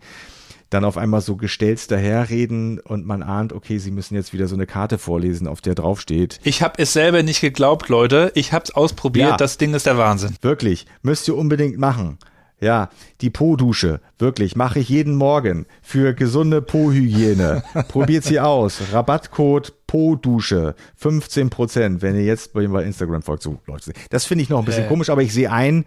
[0.70, 4.54] dann auf einmal so gestellt daherreden und man ahnt, okay, sie müssen jetzt wieder so
[4.54, 6.40] eine Karte vorlesen, auf der draufsteht.
[6.44, 8.32] Ich habe es selber nicht geglaubt, Leute.
[8.34, 9.30] Ich habe es ausprobiert.
[9.30, 10.34] Ja, das Ding ist der Wahnsinn.
[10.40, 10.86] Wirklich.
[11.02, 12.18] Müsst ihr unbedingt machen.
[12.62, 12.90] Ja,
[13.20, 17.64] die Po-Dusche, wirklich, mache ich jeden Morgen für gesunde Po-Hygiene.
[17.88, 18.80] Probiert sie aus.
[18.92, 23.42] Rabattcode Po-Dusche, 15 Prozent, wenn ihr jetzt bei Instagram folgt.
[23.42, 24.88] So, Leute, das finde ich noch ein bisschen äh.
[24.88, 25.84] komisch, aber ich sehe ein,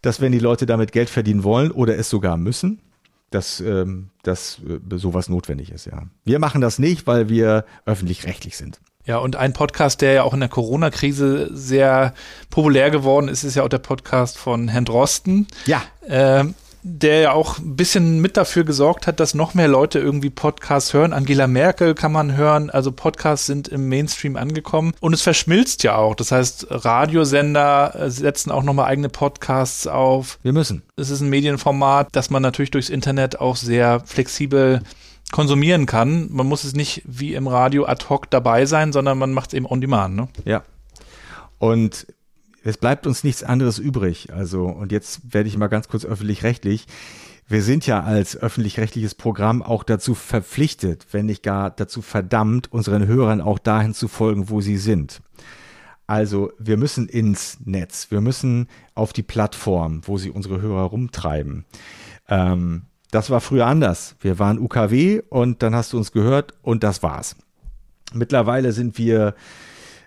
[0.00, 2.80] dass wenn die Leute damit Geld verdienen wollen oder es sogar müssen,
[3.28, 6.04] dass, ähm, dass äh, sowas notwendig ist, ja.
[6.24, 8.80] Wir machen das nicht, weil wir öffentlich-rechtlich sind.
[9.06, 12.12] Ja, und ein Podcast, der ja auch in der Corona-Krise sehr
[12.50, 15.46] populär geworden ist, ist ja auch der Podcast von Herrn Drosten.
[15.64, 15.82] Ja.
[16.08, 16.54] Ähm,
[16.88, 20.94] der ja auch ein bisschen mit dafür gesorgt hat, dass noch mehr Leute irgendwie Podcasts
[20.94, 21.12] hören.
[21.12, 22.70] Angela Merkel kann man hören.
[22.70, 26.14] Also Podcasts sind im Mainstream angekommen und es verschmilzt ja auch.
[26.14, 30.38] Das heißt, Radiosender äh, setzen auch nochmal eigene Podcasts auf.
[30.44, 30.82] Wir müssen.
[30.94, 34.80] Es ist ein Medienformat, das man natürlich durchs Internet auch sehr flexibel
[35.32, 36.28] konsumieren kann.
[36.30, 39.54] Man muss es nicht wie im Radio ad hoc dabei sein, sondern man macht es
[39.54, 40.16] eben on demand.
[40.16, 40.28] Ne?
[40.44, 40.62] Ja.
[41.58, 42.06] Und
[42.62, 44.32] es bleibt uns nichts anderes übrig.
[44.32, 46.86] Also, und jetzt werde ich mal ganz kurz öffentlich-rechtlich.
[47.48, 53.06] Wir sind ja als öffentlich-rechtliches Programm auch dazu verpflichtet, wenn nicht gar dazu verdammt, unseren
[53.06, 55.22] Hörern auch dahin zu folgen, wo sie sind.
[56.08, 61.64] Also wir müssen ins Netz, wir müssen auf die Plattform, wo sie unsere Hörer rumtreiben.
[62.28, 62.82] Ähm,
[63.16, 64.14] das war früher anders.
[64.20, 67.34] Wir waren UKW und dann hast du uns gehört und das war's.
[68.12, 69.34] Mittlerweile sind wir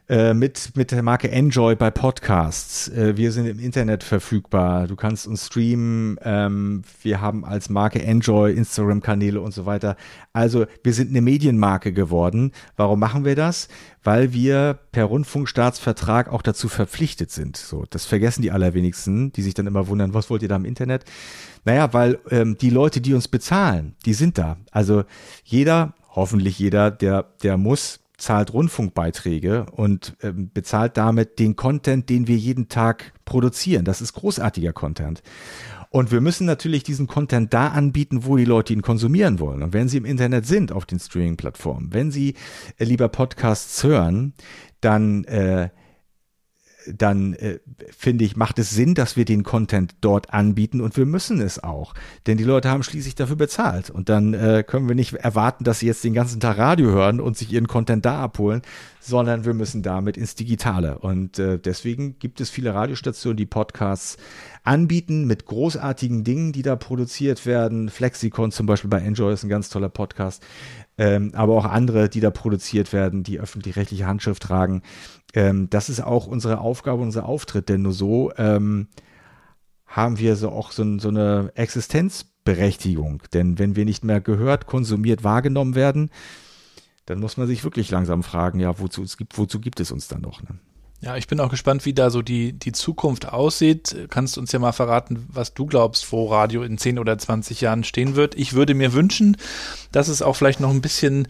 [0.09, 2.87] äh, mit, mit der Marke Enjoy bei Podcasts.
[2.87, 4.87] Äh, wir sind im Internet verfügbar.
[4.87, 6.17] Du kannst uns streamen.
[6.23, 9.95] Ähm, wir haben als Marke Enjoy Instagram-Kanäle und so weiter.
[10.33, 12.53] Also wir sind eine Medienmarke geworden.
[12.75, 13.67] Warum machen wir das?
[14.03, 17.55] Weil wir per Rundfunkstaatsvertrag auch dazu verpflichtet sind.
[17.55, 20.65] So, das vergessen die allerwenigsten, die sich dann immer wundern, was wollt ihr da im
[20.65, 21.05] Internet?
[21.65, 24.57] Naja, weil ähm, die Leute, die uns bezahlen, die sind da.
[24.71, 25.03] Also
[25.43, 32.27] jeder, hoffentlich jeder, der, der muss zahlt Rundfunkbeiträge und ähm, bezahlt damit den Content, den
[32.27, 33.85] wir jeden Tag produzieren.
[33.85, 35.23] Das ist großartiger Content.
[35.91, 39.63] Und wir müssen natürlich diesen Content da anbieten, wo die Leute ihn konsumieren wollen.
[39.63, 42.35] Und wenn sie im Internet sind, auf den Streaming-Plattformen, wenn sie
[42.77, 44.33] äh, lieber Podcasts hören,
[44.81, 45.69] dann äh,
[46.95, 47.59] dann äh,
[47.95, 51.61] finde ich, macht es Sinn, dass wir den Content dort anbieten und wir müssen es
[51.63, 51.93] auch.
[52.27, 53.89] Denn die Leute haben schließlich dafür bezahlt.
[53.89, 57.19] Und dann äh, können wir nicht erwarten, dass sie jetzt den ganzen Tag Radio hören
[57.19, 58.61] und sich ihren Content da abholen,
[58.99, 60.99] sondern wir müssen damit ins Digitale.
[60.99, 64.17] Und äh, deswegen gibt es viele Radiostationen, die Podcasts
[64.63, 67.89] anbieten mit großartigen Dingen, die da produziert werden.
[67.89, 70.43] Flexicon zum Beispiel bei Enjoy ist ein ganz toller Podcast.
[71.01, 74.81] Ähm, aber auch andere, die da produziert werden, die öffentlich-rechtliche Handschrift tragen
[75.33, 78.87] ähm, das ist auch unsere Aufgabe, unser Auftritt, denn nur so ähm,
[79.85, 83.23] haben wir so auch so, so eine Existenzberechtigung.
[83.33, 86.09] Denn wenn wir nicht mehr gehört, konsumiert, wahrgenommen werden,
[87.05, 90.43] dann muss man sich wirklich langsam fragen, ja, wozu wozu gibt es uns dann noch?
[90.43, 90.59] Ne?
[91.01, 93.95] Ja, ich bin auch gespannt, wie da so die, die Zukunft aussieht.
[94.09, 97.85] Kannst uns ja mal verraten, was du glaubst, wo Radio in 10 oder 20 Jahren
[97.85, 98.35] stehen wird.
[98.35, 99.37] Ich würde mir wünschen,
[99.93, 101.29] dass es auch vielleicht noch ein bisschen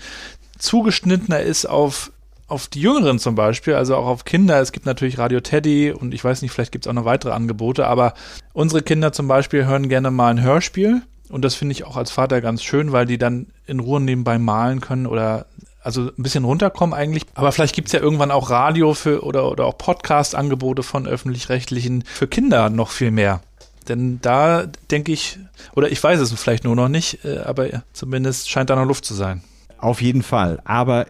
[0.57, 2.11] zugeschnittener ist auf
[2.47, 4.59] auf die Jüngeren zum Beispiel, also auch auf Kinder.
[4.59, 7.31] Es gibt natürlich Radio Teddy und ich weiß nicht, vielleicht gibt es auch noch weitere
[7.31, 8.15] Angebote, aber
[8.53, 12.09] unsere Kinder zum Beispiel hören gerne mal ein Hörspiel und das finde ich auch als
[12.09, 15.45] Vater ganz schön, weil die dann in Ruhe nebenbei malen können oder
[15.89, 17.25] also ein bisschen runterkommen eigentlich.
[17.33, 22.03] Aber vielleicht gibt es ja irgendwann auch Radio für oder, oder auch Podcast-Angebote von öffentlich-rechtlichen
[22.03, 23.41] für Kinder noch viel mehr.
[23.87, 25.39] Denn da denke ich,
[25.75, 29.03] oder ich weiß es vielleicht nur noch nicht, äh, aber zumindest scheint da noch Luft
[29.03, 29.41] zu sein.
[29.79, 30.61] Auf jeden Fall.
[30.63, 31.07] Aber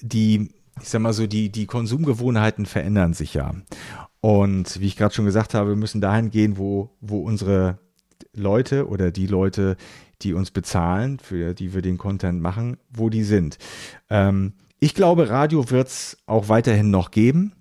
[0.00, 0.48] die,
[0.80, 3.52] ich sag mal so, die, die Konsumgewohnheiten verändern sich ja.
[4.22, 7.78] Und wie ich gerade schon gesagt habe, wir müssen dahin gehen, wo, wo unsere
[8.32, 9.76] Leute oder die Leute,
[10.22, 13.58] die uns bezahlen, für die wir den Content machen, wo die sind.
[14.08, 17.52] Ähm, ich glaube, Radio wird es auch weiterhin noch geben.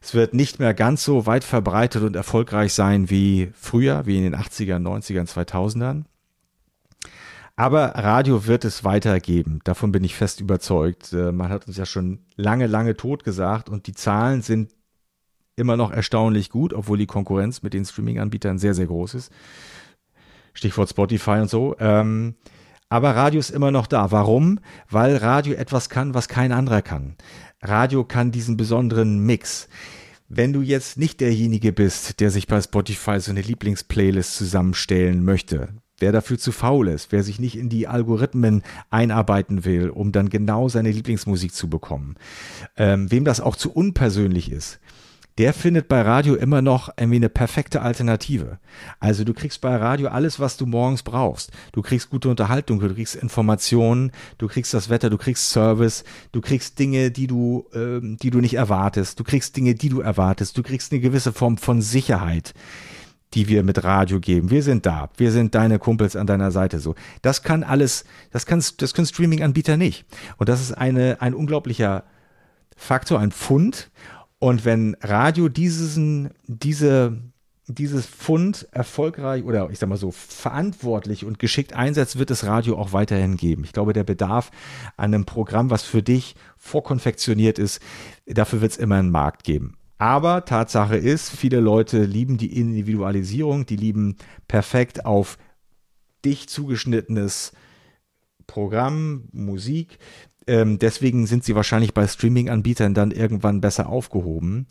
[0.00, 4.24] Es wird nicht mehr ganz so weit verbreitet und erfolgreich sein wie früher, wie in
[4.24, 6.04] den 80ern, 90ern, 2000ern.
[7.56, 9.60] Aber Radio wird es weitergeben.
[9.64, 11.12] Davon bin ich fest überzeugt.
[11.12, 14.72] Äh, man hat uns ja schon lange, lange tot gesagt und die Zahlen sind
[15.56, 19.32] immer noch erstaunlich gut, obwohl die Konkurrenz mit den Streaming-Anbietern sehr, sehr groß ist.
[20.54, 21.76] Stichwort Spotify und so.
[21.78, 22.34] Ähm,
[22.88, 24.10] aber Radio ist immer noch da.
[24.12, 24.60] Warum?
[24.88, 27.16] Weil Radio etwas kann, was kein anderer kann.
[27.60, 29.68] Radio kann diesen besonderen Mix.
[30.28, 35.68] Wenn du jetzt nicht derjenige bist, der sich bei Spotify so eine Lieblingsplaylist zusammenstellen möchte,
[35.98, 40.30] wer dafür zu faul ist, wer sich nicht in die Algorithmen einarbeiten will, um dann
[40.30, 42.16] genau seine Lieblingsmusik zu bekommen,
[42.76, 44.80] ähm, wem das auch zu unpersönlich ist,
[45.38, 48.58] der findet bei Radio immer noch irgendwie eine perfekte Alternative.
[49.00, 51.50] Also du kriegst bei Radio alles, was du morgens brauchst.
[51.72, 56.40] Du kriegst gute Unterhaltung, du kriegst Informationen, du kriegst das Wetter, du kriegst Service, du
[56.40, 60.56] kriegst Dinge, die du, ähm, die du nicht erwartest, du kriegst Dinge, die du erwartest,
[60.56, 62.54] du kriegst eine gewisse Form von Sicherheit
[63.32, 64.50] die wir mit Radio geben.
[64.50, 65.10] Wir sind da.
[65.16, 66.94] Wir sind deine Kumpels an deiner Seite so.
[67.20, 70.06] Das kann alles, das kann, das können Streaming-Anbieter nicht.
[70.36, 72.04] Und das ist eine, ein unglaublicher
[72.76, 73.90] Faktor, ein Fund.
[74.44, 77.18] Und wenn Radio diesen, diese,
[77.66, 82.76] dieses Fund erfolgreich oder ich sag mal so verantwortlich und geschickt einsetzt, wird es Radio
[82.76, 83.64] auch weiterhin geben.
[83.64, 84.50] Ich glaube, der Bedarf
[84.98, 87.80] an einem Programm, was für dich vorkonfektioniert ist,
[88.26, 89.78] dafür wird es immer einen Markt geben.
[89.96, 95.38] Aber Tatsache ist, viele Leute lieben die Individualisierung, die lieben perfekt auf
[96.22, 97.52] dich zugeschnittenes
[98.46, 99.98] Programm, Musik.
[100.46, 104.66] Ähm, deswegen sind sie wahrscheinlich bei Streaming-Anbietern dann irgendwann besser aufgehoben.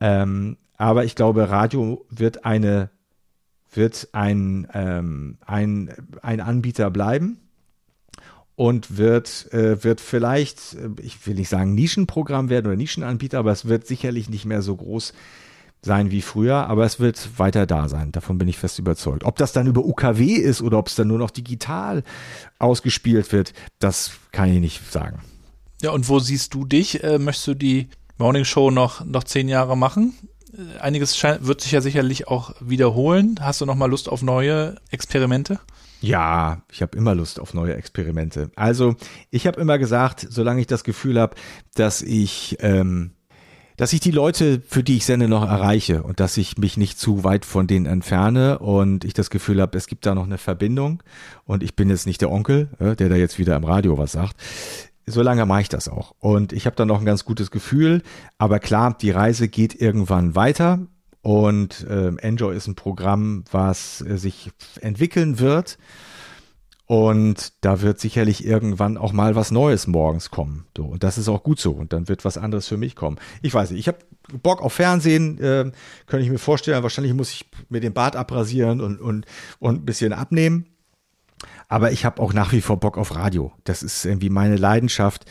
[0.00, 2.90] Ähm, aber ich glaube, Radio wird eine
[3.74, 7.38] wird ein, ähm, ein, ein Anbieter bleiben
[8.54, 13.52] und wird, äh, wird vielleicht, äh, ich will nicht sagen Nischenprogramm werden oder Nischenanbieter, aber
[13.52, 15.14] es wird sicherlich nicht mehr so groß
[15.82, 18.12] sein wie früher, aber es wird weiter da sein.
[18.12, 19.24] Davon bin ich fest überzeugt.
[19.24, 22.04] Ob das dann über UKW ist oder ob es dann nur noch digital
[22.58, 25.18] ausgespielt wird, das kann ich nicht sagen.
[25.82, 27.02] Ja, und wo siehst du dich?
[27.02, 30.14] Äh, möchtest du die Morning Show noch, noch zehn Jahre machen?
[30.56, 33.40] Äh, einiges wird sich ja sicherlich auch wiederholen.
[33.40, 35.58] Hast du noch mal Lust auf neue Experimente?
[36.00, 38.50] Ja, ich habe immer Lust auf neue Experimente.
[38.56, 38.96] Also
[39.30, 41.36] ich habe immer gesagt, solange ich das Gefühl habe,
[41.74, 43.12] dass ich ähm,
[43.82, 47.00] dass ich die Leute, für die ich sende, noch erreiche und dass ich mich nicht
[47.00, 50.38] zu weit von denen entferne und ich das Gefühl habe, es gibt da noch eine
[50.38, 51.02] Verbindung
[51.46, 54.12] und ich bin jetzt nicht der Onkel, äh, der da jetzt wieder im Radio was
[54.12, 54.36] sagt.
[55.06, 56.14] Solange mache ich das auch.
[56.20, 58.02] Und ich habe da noch ein ganz gutes Gefühl.
[58.38, 60.86] Aber klar, die Reise geht irgendwann weiter.
[61.20, 65.76] Und äh, Enjoy ist ein Programm, was äh, sich entwickeln wird.
[66.92, 70.66] Und da wird sicherlich irgendwann auch mal was Neues morgens kommen.
[70.76, 71.70] So, und das ist auch gut so.
[71.70, 73.16] Und dann wird was anderes für mich kommen.
[73.40, 73.96] Ich weiß nicht, ich habe
[74.42, 75.72] Bock auf Fernsehen, äh,
[76.04, 76.82] könnte ich mir vorstellen.
[76.82, 79.24] Wahrscheinlich muss ich mir den Bart abrasieren und, und,
[79.58, 80.66] und ein bisschen abnehmen.
[81.66, 83.52] Aber ich habe auch nach wie vor Bock auf Radio.
[83.64, 85.24] Das ist irgendwie meine Leidenschaft.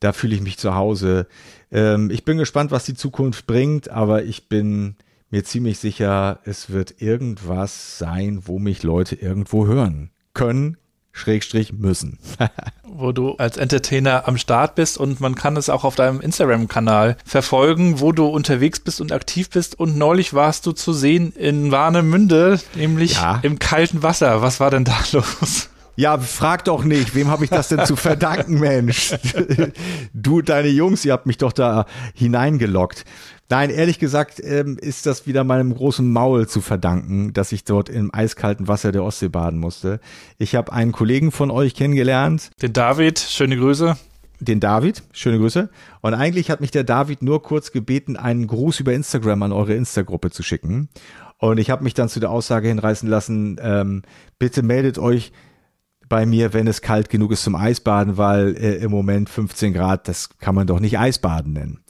[0.00, 1.26] Da fühle ich mich zu Hause.
[1.72, 4.96] Ähm, ich bin gespannt, was die Zukunft bringt, aber ich bin
[5.30, 10.76] mir ziemlich sicher, es wird irgendwas sein, wo mich Leute irgendwo hören können,
[11.18, 12.18] Schrägstrich müssen.
[12.98, 17.16] wo du als Entertainer am Start bist und man kann es auch auf deinem Instagram-Kanal
[17.24, 19.78] verfolgen, wo du unterwegs bist und aktiv bist.
[19.78, 23.38] Und neulich warst du zu sehen in Warnemünde, nämlich ja.
[23.42, 24.42] im kalten Wasser.
[24.42, 25.70] Was war denn da los?
[25.94, 29.14] Ja, frag doch nicht, wem habe ich das denn zu verdanken, Mensch?
[30.12, 33.04] Du, deine Jungs, ihr habt mich doch da hineingelockt.
[33.50, 37.88] Nein, ehrlich gesagt ähm, ist das wieder meinem großen Maul zu verdanken, dass ich dort
[37.88, 40.00] im eiskalten Wasser der Ostsee baden musste.
[40.36, 42.50] Ich habe einen Kollegen von euch kennengelernt.
[42.60, 43.96] Den David, schöne Grüße.
[44.40, 45.70] Den David, schöne Grüße.
[46.02, 49.74] Und eigentlich hat mich der David nur kurz gebeten, einen Gruß über Instagram an eure
[49.74, 50.90] Insta-Gruppe zu schicken.
[51.38, 54.02] Und ich habe mich dann zu der Aussage hinreißen lassen, ähm,
[54.38, 55.32] bitte meldet euch
[56.08, 60.06] bei mir, wenn es kalt genug ist zum Eisbaden, weil äh, im Moment 15 Grad,
[60.06, 61.80] das kann man doch nicht Eisbaden nennen.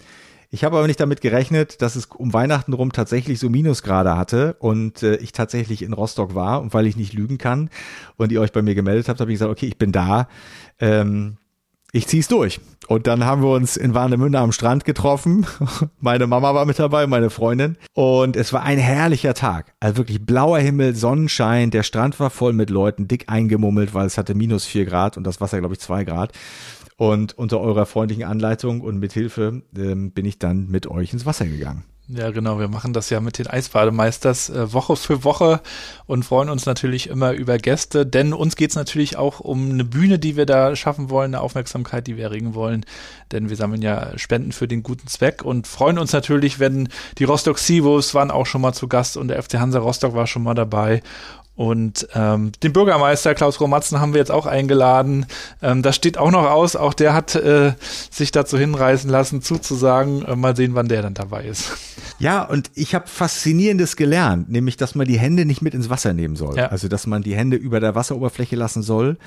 [0.51, 4.57] Ich habe aber nicht damit gerechnet, dass es um Weihnachten rum tatsächlich so Minusgrade hatte
[4.59, 7.69] und äh, ich tatsächlich in Rostock war und weil ich nicht lügen kann
[8.17, 10.29] und ihr euch bei mir gemeldet habt, habe ich gesagt, okay, ich bin da.
[10.81, 11.37] Ähm,
[11.93, 12.61] ich zieh's durch.
[12.87, 15.47] Und dann haben wir uns in Warnemünde am Strand getroffen.
[16.01, 17.77] Meine Mama war mit dabei, meine Freundin.
[17.95, 19.75] Und es war ein herrlicher Tag.
[19.81, 21.71] Also wirklich blauer Himmel, Sonnenschein.
[21.71, 25.25] Der Strand war voll mit Leuten, dick eingemummelt, weil es hatte minus vier Grad und
[25.25, 26.33] das Wasser, glaube ich, zwei Grad.
[26.99, 31.47] Und unter eurer freundlichen Anleitung und Mithilfe ähm, bin ich dann mit euch ins Wasser
[31.47, 31.85] gegangen.
[32.11, 32.59] Ja, genau.
[32.59, 35.61] Wir machen das ja mit den Eisbademeisters äh, Woche für Woche
[36.07, 40.19] und freuen uns natürlich immer über Gäste, denn uns geht's natürlich auch um eine Bühne,
[40.19, 42.87] die wir da schaffen wollen, eine Aufmerksamkeit, die wir erregen wollen,
[43.31, 46.89] denn wir sammeln ja Spenden für den guten Zweck und freuen uns natürlich, wenn
[47.19, 50.27] die Rostock Seawolves waren auch schon mal zu Gast und der FC Hansa Rostock war
[50.27, 51.03] schon mal dabei
[51.59, 55.27] und ähm, den Bürgermeister Klaus Romatzen haben wir jetzt auch eingeladen.
[55.61, 56.77] Ähm, das steht auch noch aus.
[56.77, 57.73] Auch der hat äh,
[58.13, 60.25] sich dazu hinreißen lassen, zuzusagen.
[60.25, 61.73] Äh, mal sehen, wann der dann dabei ist.
[62.21, 66.13] Ja, und ich habe Faszinierendes gelernt, nämlich, dass man die Hände nicht mit ins Wasser
[66.13, 66.57] nehmen soll.
[66.57, 66.67] Ja.
[66.67, 69.19] Also, dass man die Hände über der Wasseroberfläche lassen soll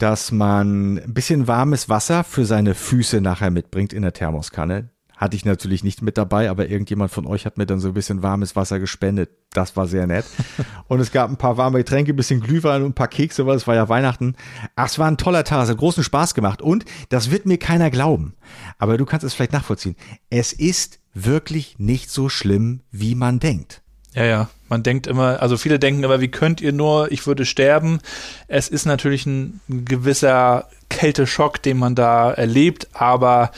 [0.00, 4.90] dass man ein bisschen warmes Wasser für seine Füße nachher mitbringt in der Thermoskanne.
[5.18, 7.94] Hatte ich natürlich nicht mit dabei, aber irgendjemand von euch hat mir dann so ein
[7.94, 9.30] bisschen warmes Wasser gespendet.
[9.52, 10.24] Das war sehr nett.
[10.86, 13.56] Und es gab ein paar warme Getränke, ein bisschen Glühwein und ein paar Kekse, weil
[13.56, 14.36] es war ja Weihnachten.
[14.76, 16.62] Ach, es war ein toller Tag, es hat großen Spaß gemacht.
[16.62, 18.34] Und das wird mir keiner glauben.
[18.78, 19.96] Aber du kannst es vielleicht nachvollziehen.
[20.30, 23.82] Es ist wirklich nicht so schlimm, wie man denkt.
[24.14, 24.48] Ja, ja.
[24.68, 27.98] Man denkt immer, also viele denken immer, wie könnt ihr nur, ich würde sterben.
[28.46, 33.50] Es ist natürlich ein gewisser Kälteschock, den man da erlebt, aber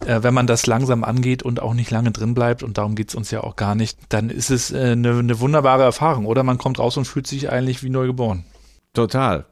[0.00, 3.30] wenn man das langsam angeht und auch nicht lange drin bleibt, und darum geht's uns
[3.30, 6.42] ja auch gar nicht, dann ist es äh, eine, eine wunderbare Erfahrung, oder?
[6.42, 8.44] Man kommt raus und fühlt sich eigentlich wie neu geboren.
[8.92, 9.46] Total.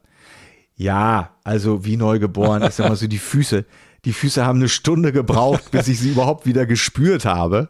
[0.77, 3.65] Ja, also wie neu geboren, ist immer so die Füße.
[4.05, 7.69] Die Füße haben eine Stunde gebraucht, bis ich sie überhaupt wieder gespürt habe.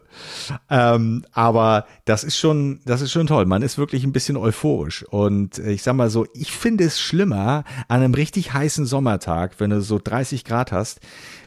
[0.67, 3.45] Ähm, aber das ist schon, das ist schon toll.
[3.45, 5.03] Man ist wirklich ein bisschen euphorisch.
[5.03, 9.69] Und ich sag mal so, ich finde es schlimmer an einem richtig heißen Sommertag, wenn
[9.69, 11.01] du so 30 Grad hast,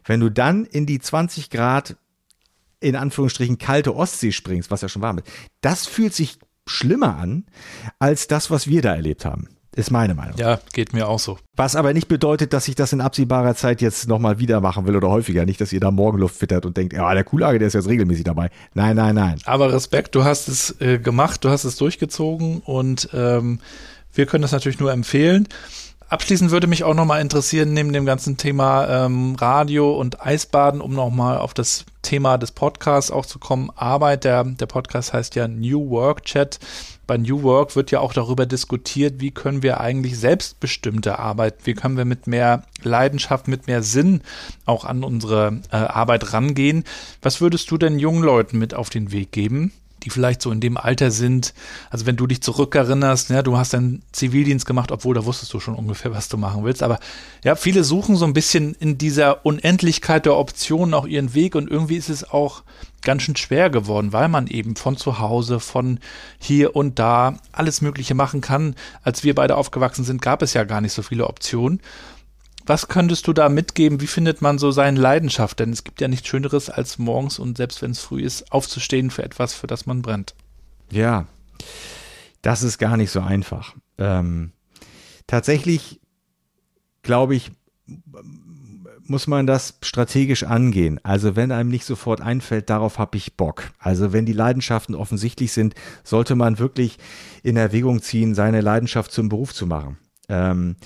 [0.07, 1.97] wenn du dann in die 20 Grad
[2.81, 5.27] in Anführungsstrichen kalte Ostsee springst, was ja schon warm ist,
[5.61, 7.45] das fühlt sich schlimmer an
[7.99, 9.49] als das, was wir da erlebt haben.
[9.77, 10.39] Ist meine Meinung.
[10.39, 11.39] Ja, geht mir auch so.
[11.55, 14.97] Was aber nicht bedeutet, dass ich das in absehbarer Zeit jetzt nochmal wieder machen will
[14.97, 15.45] oder häufiger.
[15.45, 18.25] Nicht, dass ihr da Morgenluft wittert und denkt, ja, der Kuhlage, der ist jetzt regelmäßig
[18.25, 18.49] dabei.
[18.73, 19.39] Nein, nein, nein.
[19.45, 23.61] Aber Respekt, du hast es äh, gemacht, du hast es durchgezogen und ähm,
[24.15, 25.47] wir können das natürlich nur empfehlen.
[26.09, 30.93] Abschließend würde mich auch nochmal interessieren, neben dem ganzen Thema ähm, Radio und Eisbaden, um
[30.93, 33.71] nochmal auf das Thema des Podcasts auch zu kommen.
[33.75, 36.61] Arbeit, der, der Podcast heißt ja New Work Chat.
[37.09, 41.75] Bei New Work wird ja auch darüber diskutiert, wie können wir eigentlich selbstbestimmte Arbeit, wie
[41.75, 44.21] können wir mit mehr Leidenschaft, mit mehr Sinn
[44.65, 46.85] auch an unsere äh, Arbeit rangehen.
[47.21, 49.73] Was würdest du denn jungen Leuten mit auf den Weg geben?
[50.07, 51.53] Die vielleicht so in dem Alter sind.
[51.91, 55.59] Also wenn du dich zurückerinnerst, ja, du hast deinen Zivildienst gemacht, obwohl da wusstest du
[55.59, 56.83] schon ungefähr, was du machen willst.
[56.83, 57.01] Aber
[57.43, 61.69] ja, viele suchen so ein bisschen in dieser Unendlichkeit der Optionen auch ihren Weg und
[61.69, 62.63] irgendwie ist es auch
[63.03, 65.99] ganz schön schwer geworden, weil man eben von zu Hause, von
[66.39, 68.77] hier und da alles Mögliche machen kann.
[69.03, 71.81] Als wir beide aufgewachsen sind, gab es ja gar nicht so viele Optionen.
[72.67, 74.01] Was könntest du da mitgeben?
[74.01, 75.61] Wie findet man so seine Leidenschaft?
[75.61, 79.11] Denn es gibt ja nichts Schöneres, als morgens und selbst wenn es früh ist, aufzustehen
[79.11, 80.35] für etwas, für das man brennt.
[80.91, 81.27] Ja,
[82.43, 83.75] das ist gar nicht so einfach.
[83.99, 84.53] Ähm,
[85.27, 86.01] tatsächlich,
[87.03, 87.53] glaube ich,
[89.09, 91.01] muss man das strategisch angehen.
[91.05, 93.71] Also wenn einem nicht sofort einfällt, darauf habe ich Bock.
[93.79, 96.99] Also wenn die Leidenschaften offensichtlich sind, sollte man wirklich
[97.43, 99.99] in Erwägung ziehen, seine Leidenschaft zum Beruf zu machen.
[100.29, 100.77] Ähm,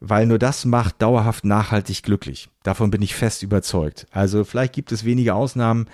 [0.00, 2.48] weil nur das macht dauerhaft nachhaltig glücklich.
[2.62, 4.06] Davon bin ich fest überzeugt.
[4.10, 5.86] Also vielleicht gibt es wenige Ausnahmen,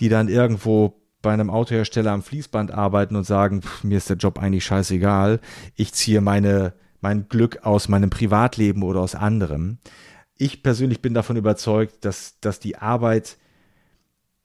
[0.00, 4.16] die dann irgendwo bei einem Autohersteller am Fließband arbeiten und sagen, pff, mir ist der
[4.16, 5.40] Job eigentlich scheißegal,
[5.76, 9.78] ich ziehe meine, mein Glück aus meinem Privatleben oder aus anderem.
[10.36, 13.36] Ich persönlich bin davon überzeugt, dass, dass die Arbeit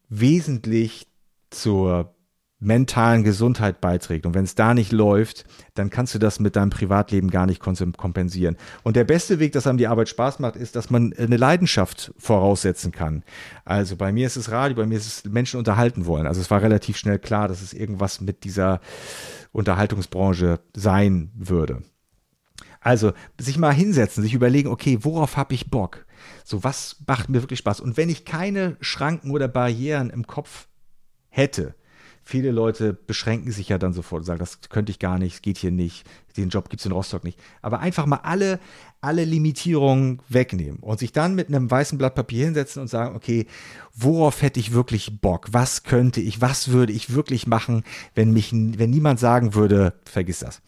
[0.09, 1.07] wesentlich
[1.49, 2.13] zur
[2.59, 4.25] mentalen Gesundheit beiträgt.
[4.25, 5.45] Und wenn es da nicht läuft,
[5.75, 8.57] dann kannst du das mit deinem Privatleben gar nicht kompensieren.
[8.83, 12.13] Und der beste Weg, dass einem die Arbeit Spaß macht, ist, dass man eine Leidenschaft
[12.17, 13.23] voraussetzen kann.
[13.63, 16.25] Also bei mir ist es Radio, bei mir ist es Menschen unterhalten wollen.
[16.25, 18.81] Also es war relativ schnell klar, dass es irgendwas mit dieser
[19.51, 21.83] Unterhaltungsbranche sein würde.
[22.79, 26.05] Also sich mal hinsetzen, sich überlegen, okay, worauf habe ich Bock?
[26.43, 27.81] So, was macht mir wirklich Spaß?
[27.81, 30.67] Und wenn ich keine Schranken oder Barrieren im Kopf
[31.29, 31.75] hätte,
[32.27, 35.57] viele Leute beschränken sich ja dann sofort und sagen, das könnte ich gar nicht, geht
[35.57, 36.05] hier nicht,
[36.35, 37.39] den Job gibt es in Rostock nicht.
[37.61, 38.59] Aber einfach mal alle,
[38.99, 43.47] alle Limitierungen wegnehmen und sich dann mit einem weißen Blatt Papier hinsetzen und sagen, okay,
[43.93, 45.47] worauf hätte ich wirklich Bock?
[45.51, 50.39] Was könnte ich, was würde ich wirklich machen, wenn mich, wenn niemand sagen würde, vergiss
[50.39, 50.61] das.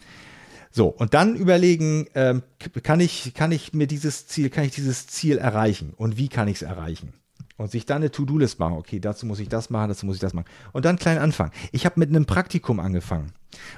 [0.72, 2.42] So, und dann überlegen, ähm,
[2.84, 6.48] kann ich, kann ich mir dieses Ziel, kann ich dieses Ziel erreichen und wie kann
[6.48, 7.19] ich es erreichen?
[7.60, 8.78] Und sich dann eine To-Do-List machen.
[8.78, 10.48] Okay, dazu muss ich das machen, dazu muss ich das machen.
[10.72, 11.52] Und dann klein anfangen.
[11.74, 13.34] Ich habe mit einem Praktikum angefangen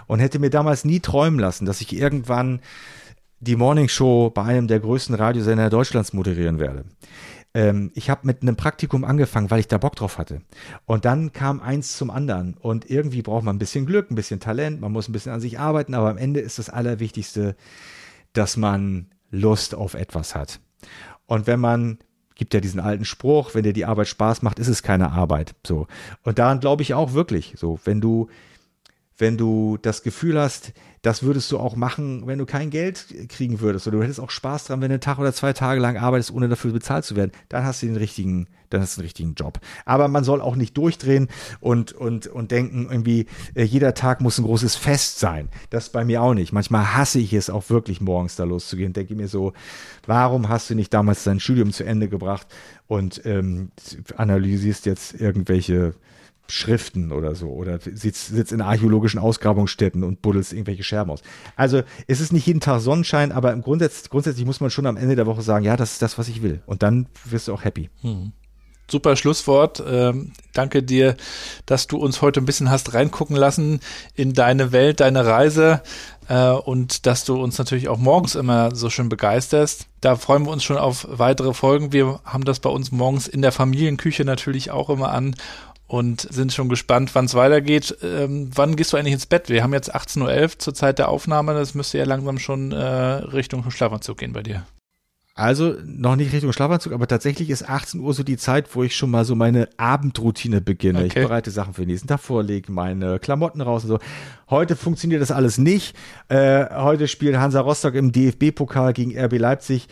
[0.06, 2.62] und hätte mir damals nie träumen lassen, dass ich irgendwann
[3.40, 6.86] die Morning Show bei einem der größten Radiosender Deutschlands moderieren werde.
[7.56, 10.44] Ähm, ich habe mit einem Praktikum angefangen, weil ich da Bock drauf hatte.
[10.86, 12.54] Und dann kam eins zum anderen.
[12.54, 15.42] Und irgendwie braucht man ein bisschen Glück, ein bisschen Talent, man muss ein bisschen an
[15.42, 17.56] sich arbeiten, aber am Ende ist das Allerwichtigste,
[18.34, 20.60] dass man Lust auf etwas hat.
[21.26, 21.98] Und wenn man
[22.42, 25.54] gibt ja diesen alten Spruch, wenn dir die Arbeit Spaß macht, ist es keine Arbeit.
[25.64, 25.86] So.
[26.24, 27.54] Und daran glaube ich auch wirklich.
[27.56, 28.30] So, wenn du,
[29.16, 33.60] wenn du das Gefühl hast, das würdest du auch machen, wenn du kein Geld kriegen
[33.60, 33.88] würdest.
[33.88, 36.32] Oder du hättest auch Spaß dran, wenn du einen Tag oder zwei Tage lang arbeitest,
[36.32, 37.32] ohne dafür bezahlt zu werden.
[37.50, 39.60] Dann hast du den richtigen, dann hast du den richtigen Job.
[39.86, 41.28] Aber man soll auch nicht durchdrehen
[41.60, 43.26] und, und, und denken, irgendwie,
[43.56, 45.50] äh, jeder Tag muss ein großes Fest sein.
[45.72, 46.54] Das bei mir auch nicht.
[46.54, 48.94] Manchmal hasse ich es auch wirklich, morgens da loszugehen.
[48.94, 49.54] Denke mir so,
[50.06, 52.46] warum hast du nicht damals dein Studium zu Ende gebracht
[52.86, 53.72] und ähm,
[54.18, 55.96] analysierst jetzt irgendwelche
[56.52, 61.22] Schriften oder so oder sitzt, sitzt in archäologischen Ausgrabungsstätten und buddelst irgendwelche Scherben aus.
[61.56, 64.98] Also es ist nicht jeden Tag Sonnenschein, aber im Grundsatz, grundsätzlich muss man schon am
[64.98, 66.62] Ende der Woche sagen, ja, das ist das, was ich will.
[66.66, 67.90] Und dann wirst du auch happy.
[68.02, 68.34] Hm.
[68.92, 69.82] Super Schlusswort.
[69.88, 71.16] Ähm, danke dir,
[71.66, 73.80] dass du uns heute ein bisschen hast reingucken lassen
[74.16, 75.82] in deine Welt, deine Reise
[76.28, 79.88] äh, und dass du uns natürlich auch morgens immer so schön begeisterst.
[80.02, 81.94] Da freuen wir uns schon auf weitere Folgen.
[81.94, 85.36] Wir haben das bei uns morgens in der Familienküche natürlich auch immer an
[85.92, 87.98] und sind schon gespannt, wann es weitergeht.
[88.02, 89.50] Ähm, wann gehst du eigentlich ins Bett?
[89.50, 91.54] Wir haben jetzt 18.11 Uhr zur Zeit der Aufnahme.
[91.54, 94.64] Das müsste ja langsam schon äh, Richtung Schlafanzug gehen bei dir.
[95.36, 98.96] Also noch nicht Richtung Schlafanzug, aber tatsächlich ist 18 Uhr so die Zeit, wo ich
[98.96, 101.00] schon mal so meine Abendroutine beginne.
[101.00, 101.08] Okay.
[101.08, 104.00] Ich bereite Sachen für den nächsten Tag vor, lege meine Klamotten raus und so.
[104.50, 105.94] Heute funktioniert das alles nicht.
[106.30, 109.90] Äh, heute spielt Hansa Rostock im DFB-Pokal gegen RB Leipzig.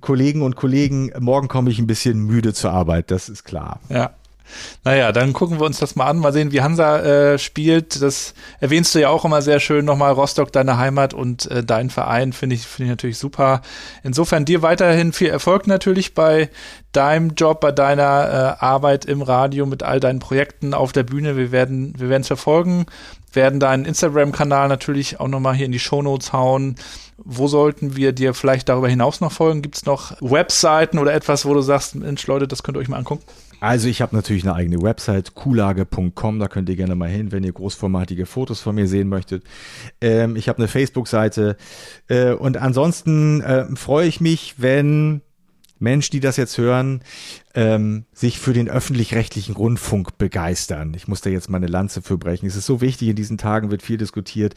[0.00, 3.78] Kollegen und Kollegen, morgen komme ich ein bisschen müde zur Arbeit, das ist klar.
[3.88, 4.10] Ja,
[4.84, 8.00] Naja, dann gucken wir uns das mal an, mal sehen, wie Hansa äh, spielt.
[8.00, 11.90] Das erwähnst du ja auch immer sehr schön nochmal, Rostock, deine Heimat und äh, dein
[11.90, 13.62] Verein, finde ich, finde ich natürlich super.
[14.02, 16.50] Insofern dir weiterhin viel Erfolg natürlich bei
[16.92, 21.36] deinem Job, bei deiner äh, Arbeit im Radio mit all deinen Projekten auf der Bühne.
[21.36, 22.86] Wir werden, wir werden es verfolgen,
[23.32, 26.76] werden deinen Instagram-Kanal natürlich auch nochmal hier in die Shownotes hauen.
[27.18, 29.62] Wo sollten wir dir vielleicht darüber hinaus noch folgen?
[29.62, 32.88] Gibt es noch Webseiten oder etwas, wo du sagst, Mensch, Leute, das könnt ihr euch
[32.88, 33.24] mal angucken?
[33.60, 37.42] Also ich habe natürlich eine eigene Website, kulage.com, da könnt ihr gerne mal hin, wenn
[37.42, 39.42] ihr großformatige Fotos von mir sehen möchtet.
[40.00, 41.56] Ähm, ich habe eine Facebook-Seite
[42.08, 45.22] äh, und ansonsten äh, freue ich mich, wenn
[45.78, 47.02] Menschen, die das jetzt hören,
[47.54, 50.92] ähm, sich für den öffentlich-rechtlichen Rundfunk begeistern.
[50.94, 52.46] Ich muss da jetzt mal eine Lanze für brechen.
[52.46, 54.54] Es ist so wichtig, in diesen Tagen wird viel diskutiert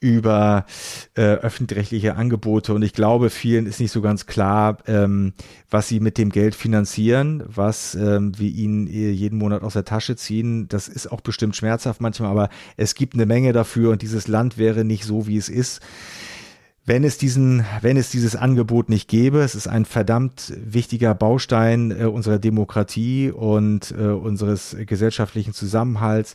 [0.00, 0.66] über
[1.14, 5.34] äh, öffentlich-rechtliche Angebote und ich glaube, vielen ist nicht so ganz klar, ähm,
[5.70, 10.16] was sie mit dem Geld finanzieren, was ähm, wir ihnen jeden Monat aus der Tasche
[10.16, 10.68] ziehen.
[10.68, 14.58] Das ist auch bestimmt schmerzhaft manchmal, aber es gibt eine Menge dafür und dieses Land
[14.58, 15.80] wäre nicht so, wie es ist
[16.84, 19.40] wenn es diesen, wenn es dieses Angebot nicht gäbe.
[19.40, 26.34] Es ist ein verdammt wichtiger Baustein äh, unserer Demokratie und äh, unseres gesellschaftlichen Zusammenhalts.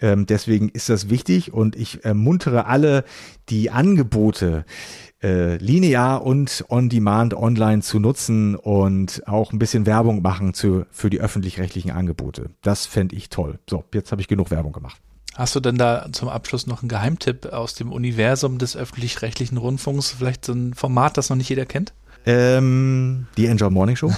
[0.00, 3.04] Ähm, deswegen ist das wichtig und ich ermuntere alle,
[3.48, 4.64] die Angebote
[5.22, 10.84] äh, linear und on demand online zu nutzen und auch ein bisschen Werbung machen zu,
[10.90, 12.50] für die öffentlich-rechtlichen Angebote.
[12.62, 13.60] Das fände ich toll.
[13.70, 15.00] So, jetzt habe ich genug Werbung gemacht.
[15.36, 20.12] Hast du denn da zum Abschluss noch einen Geheimtipp aus dem Universum des öffentlich-rechtlichen Rundfunks?
[20.12, 21.92] Vielleicht so ein Format, das noch nicht jeder kennt?
[22.24, 24.12] Ähm, die Enjoy Morning Show.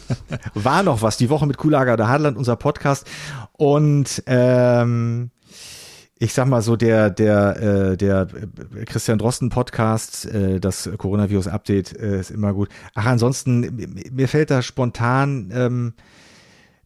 [0.54, 3.06] War noch was, die Woche mit Kulager der Hadland, unser Podcast.
[3.52, 5.30] Und ähm,
[6.18, 8.28] ich sag mal so, der, der, äh, der
[8.86, 12.70] Christian Drosten Podcast, äh, das Coronavirus Update äh, ist immer gut.
[12.94, 15.94] Ach, ansonsten, mir fällt da spontan ähm,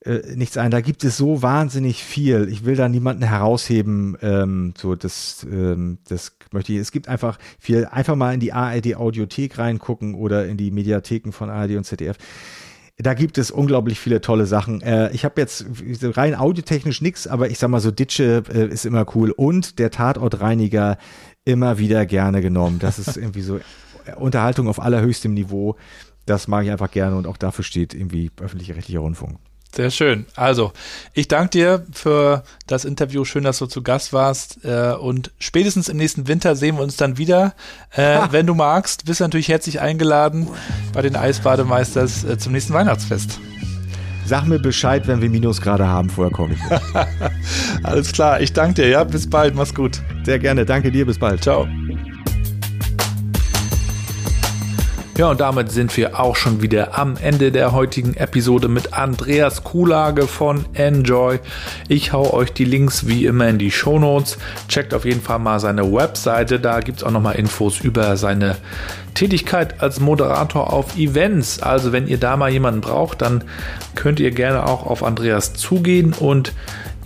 [0.07, 0.71] äh, nichts ein.
[0.71, 2.49] Da gibt es so wahnsinnig viel.
[2.51, 4.17] Ich will da niemanden herausheben.
[4.23, 6.79] Ähm, so das, ähm, das möchte ich.
[6.79, 7.87] Es gibt einfach viel.
[7.87, 12.17] Einfach mal in die ARD Audiothek reingucken oder in die Mediatheken von ARD und ZDF.
[12.99, 14.81] Da gibt es unglaublich viele tolle Sachen.
[14.81, 15.67] Äh, ich habe jetzt
[16.03, 19.33] rein audiotechnisch nichts, aber ich sag mal so, Ditsche äh, ist immer cool.
[19.33, 20.97] Und der Tatortreiniger
[21.45, 22.79] immer wieder gerne genommen.
[22.79, 23.61] Das ist irgendwie so
[24.17, 25.77] Unterhaltung auf allerhöchstem Niveau.
[26.27, 29.39] Das mag ich einfach gerne und auch dafür steht irgendwie öffentlich-rechtlicher Rundfunk.
[29.75, 30.25] Sehr schön.
[30.37, 30.73] Also,
[31.12, 33.25] ich danke dir für das Interview.
[33.25, 34.64] Schön, dass du zu Gast warst.
[34.64, 37.55] Äh, und spätestens im nächsten Winter sehen wir uns dann wieder.
[37.91, 40.49] Äh, wenn du magst, bist du natürlich herzlich eingeladen
[40.95, 43.39] bei den Eisbademeisters äh, zum nächsten Weihnachtsfest.
[44.25, 46.11] Sag mir Bescheid, wenn wir Minusgrade haben.
[46.11, 47.85] Vorher komme ich.
[47.85, 48.41] Alles klar.
[48.41, 48.89] Ich danke dir.
[48.89, 49.55] Ja, bis bald.
[49.55, 50.01] Mach's gut.
[50.25, 50.64] Sehr gerne.
[50.64, 51.07] Danke dir.
[51.07, 51.43] Bis bald.
[51.43, 51.69] Ciao.
[55.17, 59.64] Ja, und damit sind wir auch schon wieder am Ende der heutigen Episode mit Andreas
[59.64, 61.39] Kulage von Enjoy.
[61.89, 64.37] Ich hau euch die Links wie immer in die Show Notes.
[64.69, 68.57] Checkt auf jeden Fall mal seine Webseite, da gibt es auch nochmal Infos über seine
[69.14, 71.62] Tätigkeit als Moderator auf Events.
[71.62, 73.43] Also wenn ihr da mal jemanden braucht, dann
[73.95, 76.53] könnt ihr gerne auch auf Andreas zugehen und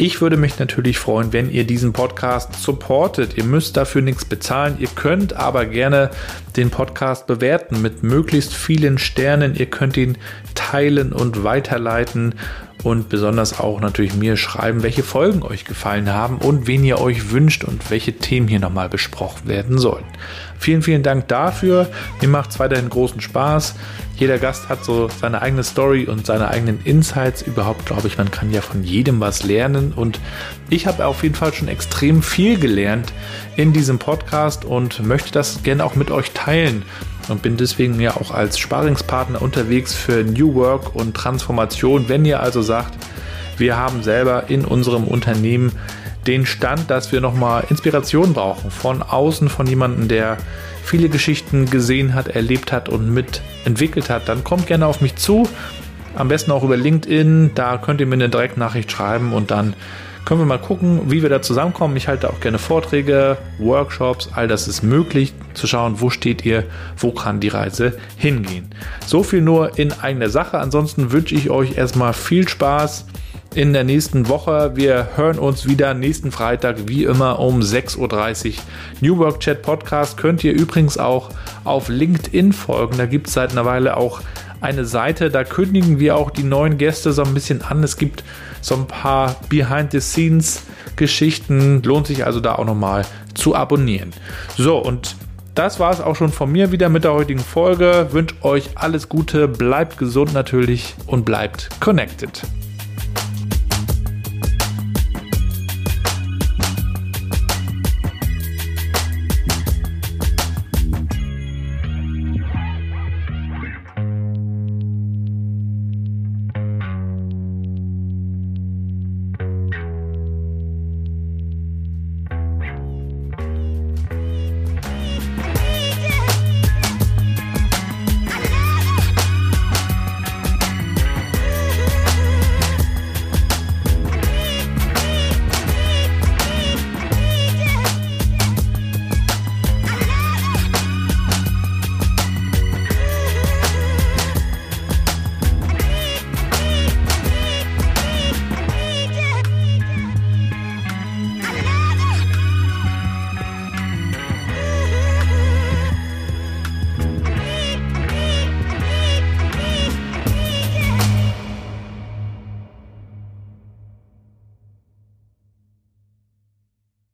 [0.01, 3.37] ich würde mich natürlich freuen, wenn ihr diesen Podcast supportet.
[3.37, 4.77] Ihr müsst dafür nichts bezahlen.
[4.79, 6.11] Ihr könnt aber gerne
[6.57, 9.55] den Podcast bewerten mit möglichst vielen Sternen.
[9.55, 10.17] Ihr könnt ihn
[10.55, 12.35] teilen und weiterleiten
[12.83, 17.31] und besonders auch natürlich mir schreiben, welche Folgen euch gefallen haben und wen ihr euch
[17.31, 20.07] wünscht und welche Themen hier nochmal besprochen werden sollen.
[20.61, 21.89] Vielen, vielen Dank dafür.
[22.21, 23.77] Mir macht es weiterhin großen Spaß.
[24.17, 27.41] Jeder Gast hat so seine eigene Story und seine eigenen Insights.
[27.41, 29.95] Überhaupt glaube ich, man kann ja von jedem was lernen.
[29.97, 30.21] Und
[30.69, 33.15] ich habe auf jeden Fall schon extrem viel gelernt
[33.57, 36.83] in diesem Podcast und möchte das gerne auch mit euch teilen.
[37.29, 42.11] Und bin deswegen ja auch als Sparingspartner unterwegs für New Work und Transformation.
[42.11, 42.93] Wenn ihr also sagt,
[43.57, 45.73] wir haben selber in unserem Unternehmen
[46.31, 50.37] den Stand, dass wir nochmal Inspiration brauchen von außen, von jemandem, der
[50.85, 55.49] viele Geschichten gesehen hat, erlebt hat und mitentwickelt hat, dann kommt gerne auf mich zu.
[56.15, 57.51] Am besten auch über LinkedIn.
[57.57, 59.75] Da könnt ihr mir eine Direktnachricht schreiben und dann
[60.25, 61.97] können wir mal gucken, wie wir da zusammenkommen.
[61.97, 66.63] Ich halte auch gerne Vorträge, Workshops, all das ist möglich, zu schauen, wo steht ihr,
[66.97, 68.71] wo kann die Reise hingehen.
[69.05, 70.61] So viel nur in eigener Sache.
[70.61, 73.07] Ansonsten wünsche ich euch erstmal viel Spaß
[73.55, 74.73] in der nächsten Woche.
[74.75, 78.55] Wir hören uns wieder nächsten Freitag, wie immer um 6.30 Uhr.
[79.01, 81.31] New Work Chat Podcast könnt ihr übrigens auch
[81.65, 82.99] auf LinkedIn folgen.
[82.99, 84.21] Da gibt es seit einer Weile auch
[84.61, 87.83] eine Seite, da kündigen wir auch die neuen Gäste so ein bisschen an.
[87.83, 88.23] Es gibt
[88.61, 91.83] so ein paar Behind-the-Scenes-Geschichten.
[91.83, 94.13] Lohnt sich also da auch nochmal zu abonnieren.
[94.57, 95.17] So, und
[95.55, 98.09] das war es auch schon von mir wieder mit der heutigen Folge.
[98.11, 102.43] Wünsche euch alles Gute, bleibt gesund natürlich und bleibt connected.